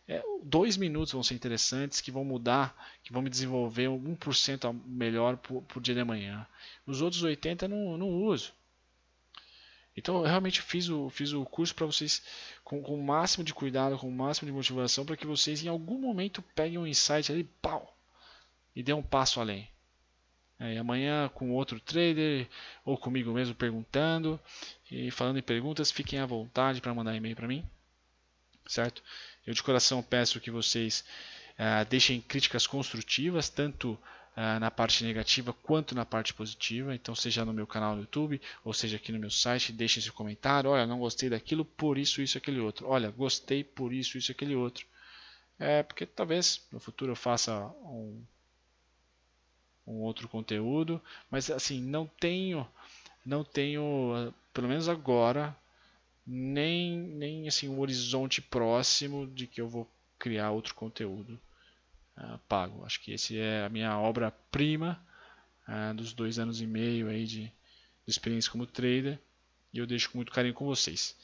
é, 0.07 0.23
dois 0.43 0.77
minutos 0.77 1.13
vão 1.13 1.23
ser 1.23 1.33
interessantes, 1.33 2.01
que 2.01 2.11
vão 2.11 2.23
mudar, 2.23 2.75
que 3.03 3.11
vão 3.11 3.21
me 3.21 3.29
desenvolver 3.29 3.89
1% 3.89 4.79
melhor 4.85 5.37
por, 5.37 5.63
por 5.63 5.81
dia 5.81 5.95
de 5.95 6.01
amanhã. 6.01 6.45
Os 6.85 7.01
outros 7.01 7.23
80 7.23 7.67
não, 7.67 7.97
não 7.97 8.09
uso. 8.09 8.53
Então 9.97 10.17
eu 10.17 10.23
realmente 10.23 10.61
fiz 10.61 10.89
o, 10.89 11.09
fiz 11.09 11.31
o 11.31 11.45
curso 11.45 11.73
para 11.73 11.85
vocês 11.85 12.21
com, 12.63 12.81
com, 12.81 12.95
o 12.95 13.03
máximo 13.03 13.43
de 13.43 13.53
cuidado, 13.53 13.97
com 13.97 14.09
o 14.09 14.11
máximo 14.11 14.45
de 14.45 14.51
motivação, 14.51 15.05
para 15.05 15.15
que 15.15 15.25
vocês 15.25 15.63
em 15.63 15.69
algum 15.69 15.97
momento 15.97 16.43
peguem 16.53 16.77
um 16.77 16.85
insight 16.85 17.31
ali, 17.31 17.45
pau, 17.61 17.95
e 18.75 18.83
dê 18.83 18.93
um 18.93 19.01
passo 19.01 19.39
além. 19.39 19.67
É, 20.57 20.77
amanhã 20.77 21.29
com 21.33 21.51
outro 21.51 21.81
trader 21.81 22.47
ou 22.85 22.97
comigo 22.97 23.33
mesmo 23.33 23.53
perguntando 23.53 24.39
e 24.89 25.11
falando 25.11 25.37
em 25.37 25.41
perguntas, 25.41 25.91
fiquem 25.91 26.19
à 26.19 26.25
vontade 26.25 26.79
para 26.79 26.93
mandar 26.93 27.13
e-mail 27.13 27.35
para 27.35 27.47
mim, 27.47 27.65
certo? 28.65 29.03
Eu 29.45 29.53
de 29.53 29.61
coração 29.61 30.01
peço 30.01 30.39
que 30.39 30.49
vocês 30.49 31.03
uh, 31.59 31.85
deixem 31.89 32.21
críticas 32.21 32.65
construtivas, 32.65 33.49
tanto 33.49 33.91
uh, 33.91 34.59
na 34.59 34.71
parte 34.71 35.03
negativa 35.03 35.53
quanto 35.53 35.95
na 35.95 36.05
parte 36.05 36.33
positiva. 36.33 36.95
Então, 36.95 37.13
seja 37.15 37.45
no 37.45 37.53
meu 37.53 37.67
canal 37.67 37.95
no 37.95 38.01
YouTube, 38.01 38.41
ou 38.63 38.73
seja 38.73 38.97
aqui 38.97 39.11
no 39.11 39.19
meu 39.19 39.29
site, 39.29 39.71
deixem 39.71 40.01
seu 40.01 40.13
comentário. 40.13 40.69
Olha, 40.69 40.87
não 40.87 40.99
gostei 40.99 41.29
daquilo 41.29 41.65
por 41.65 41.97
isso, 41.97 42.21
isso, 42.21 42.37
aquele 42.37 42.59
outro. 42.59 42.87
Olha, 42.87 43.09
gostei 43.11 43.63
por 43.63 43.93
isso, 43.93 44.17
isso, 44.17 44.31
aquele 44.31 44.55
outro. 44.55 44.85
É 45.57 45.83
porque 45.83 46.05
talvez 46.05 46.65
no 46.71 46.79
futuro 46.79 47.11
eu 47.11 47.15
faça 47.15 47.65
um, 47.83 48.21
um 49.85 50.01
outro 50.01 50.27
conteúdo, 50.27 51.01
mas 51.29 51.49
assim 51.49 51.81
não 51.81 52.07
tenho, 52.19 52.67
não 53.25 53.43
tenho, 53.43 54.33
pelo 54.53 54.67
menos 54.67 54.89
agora, 54.89 55.55
nem, 56.25 56.97
nem 56.97 57.47
assim 57.47 57.69
um 57.69 57.79
horizonte 57.79 58.41
próximo 58.41 59.27
de 59.27 59.45
que 59.45 59.61
eu 59.61 59.67
vou 59.67 59.89
criar 60.17 60.51
outro 60.51 60.73
conteúdo 60.73 61.39
uh, 62.17 62.39
pago. 62.47 62.83
Acho 62.85 62.99
que 63.01 63.11
esse 63.11 63.37
é 63.37 63.65
a 63.65 63.69
minha 63.69 63.97
obra-prima 63.99 64.99
uh, 65.67 65.93
dos 65.93 66.13
dois 66.13 66.39
anos 66.39 66.61
e 66.61 66.65
meio 66.65 67.09
aí 67.09 67.25
de, 67.25 67.43
de 67.43 67.51
experiência 68.07 68.51
como 68.51 68.65
trader 68.65 69.19
e 69.73 69.77
eu 69.77 69.85
deixo 69.85 70.09
com 70.09 70.17
muito 70.17 70.31
carinho 70.31 70.53
com 70.53 70.65
vocês. 70.65 71.15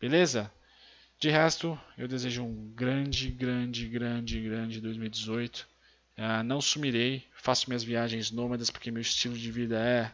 Beleza? 0.00 0.50
De 1.20 1.30
resto, 1.30 1.78
eu 1.96 2.08
desejo 2.08 2.42
um 2.42 2.72
grande, 2.74 3.30
grande, 3.30 3.86
grande, 3.86 4.40
grande 4.40 4.80
2018. 4.80 5.68
Uh, 6.16 6.42
não 6.44 6.60
sumirei, 6.60 7.26
faço 7.34 7.68
minhas 7.68 7.82
viagens 7.82 8.30
nômadas 8.30 8.70
porque 8.70 8.90
meu 8.90 9.02
estilo 9.02 9.36
de 9.36 9.50
vida 9.50 9.78
é, 9.78 10.12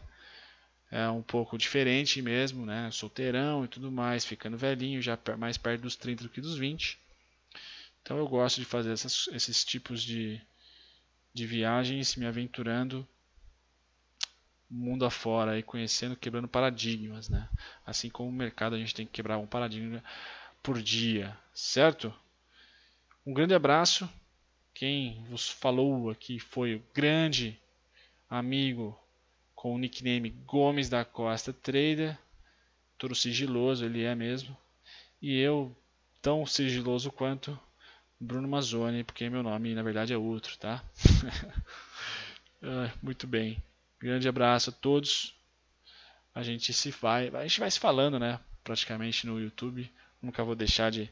é 0.89 1.09
um 1.09 1.21
pouco 1.21 1.57
diferente 1.57 2.21
mesmo, 2.21 2.65
né? 2.65 2.89
Solteirão 2.91 3.63
e 3.63 3.67
tudo 3.67 3.91
mais, 3.91 4.25
ficando 4.25 4.57
velhinho, 4.57 5.01
já 5.01 5.17
mais 5.37 5.57
perto 5.57 5.81
dos 5.81 5.95
30 5.95 6.23
do 6.23 6.29
que 6.29 6.41
dos 6.41 6.57
20. 6.57 6.99
Então 8.01 8.17
eu 8.17 8.27
gosto 8.27 8.59
de 8.59 8.65
fazer 8.65 8.91
essas, 8.91 9.27
esses 9.31 9.63
tipos 9.63 10.01
de, 10.01 10.41
de 11.33 11.45
viagens, 11.45 12.15
me 12.15 12.25
aventurando 12.25 13.07
mundo 14.71 15.05
afora 15.05 15.59
e 15.59 15.63
conhecendo, 15.63 16.15
quebrando 16.15 16.47
paradigmas, 16.47 17.27
né? 17.27 17.47
Assim 17.85 18.09
como 18.09 18.29
o 18.29 18.33
mercado 18.33 18.75
a 18.75 18.79
gente 18.79 18.95
tem 18.95 19.05
que 19.05 19.11
quebrar 19.11 19.37
um 19.37 19.45
paradigma 19.45 20.01
por 20.63 20.81
dia, 20.81 21.37
certo? 21.53 22.13
Um 23.25 23.33
grande 23.33 23.53
abraço. 23.53 24.09
Quem 24.81 25.23
vos 25.29 25.47
falou 25.47 26.09
aqui 26.09 26.39
foi 26.39 26.73
o 26.73 26.83
grande 26.91 27.55
amigo 28.27 28.99
com 29.53 29.75
o 29.75 29.77
nickname 29.77 30.31
Gomes 30.31 30.89
da 30.89 31.05
Costa 31.05 31.53
Trader, 31.53 32.17
todo 32.97 33.13
sigiloso 33.13 33.85
ele 33.85 34.01
é 34.01 34.15
mesmo, 34.15 34.57
e 35.21 35.37
eu 35.37 35.77
tão 36.19 36.47
sigiloso 36.47 37.11
quanto 37.11 37.59
Bruno 38.19 38.47
Mazzoni, 38.47 39.03
porque 39.03 39.29
meu 39.29 39.43
nome 39.43 39.75
na 39.75 39.83
verdade 39.83 40.13
é 40.13 40.17
outro, 40.17 40.57
tá? 40.57 40.83
Ah, 42.63 42.91
muito 43.03 43.27
bem. 43.27 43.61
Grande 43.99 44.27
abraço 44.27 44.71
a 44.71 44.73
todos. 44.73 45.35
A 46.33 46.41
gente 46.41 46.73
se 46.73 46.89
vai, 46.89 47.27
a 47.27 47.43
gente 47.43 47.59
vai 47.59 47.69
se 47.69 47.79
falando, 47.79 48.19
né? 48.19 48.39
Praticamente 48.63 49.27
no 49.27 49.39
YouTube. 49.39 49.91
Nunca 50.21 50.43
vou 50.43 50.55
deixar 50.55 50.91
de 50.91 51.03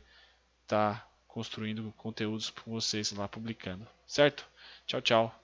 estar 0.63 1.01
tá 1.01 1.08
construindo 1.39 1.93
conteúdos 1.95 2.49
com 2.49 2.71
vocês 2.71 3.13
lá 3.13 3.25
publicando, 3.25 3.87
certo? 4.05 4.45
Tchau, 4.85 5.01
tchau. 5.01 5.38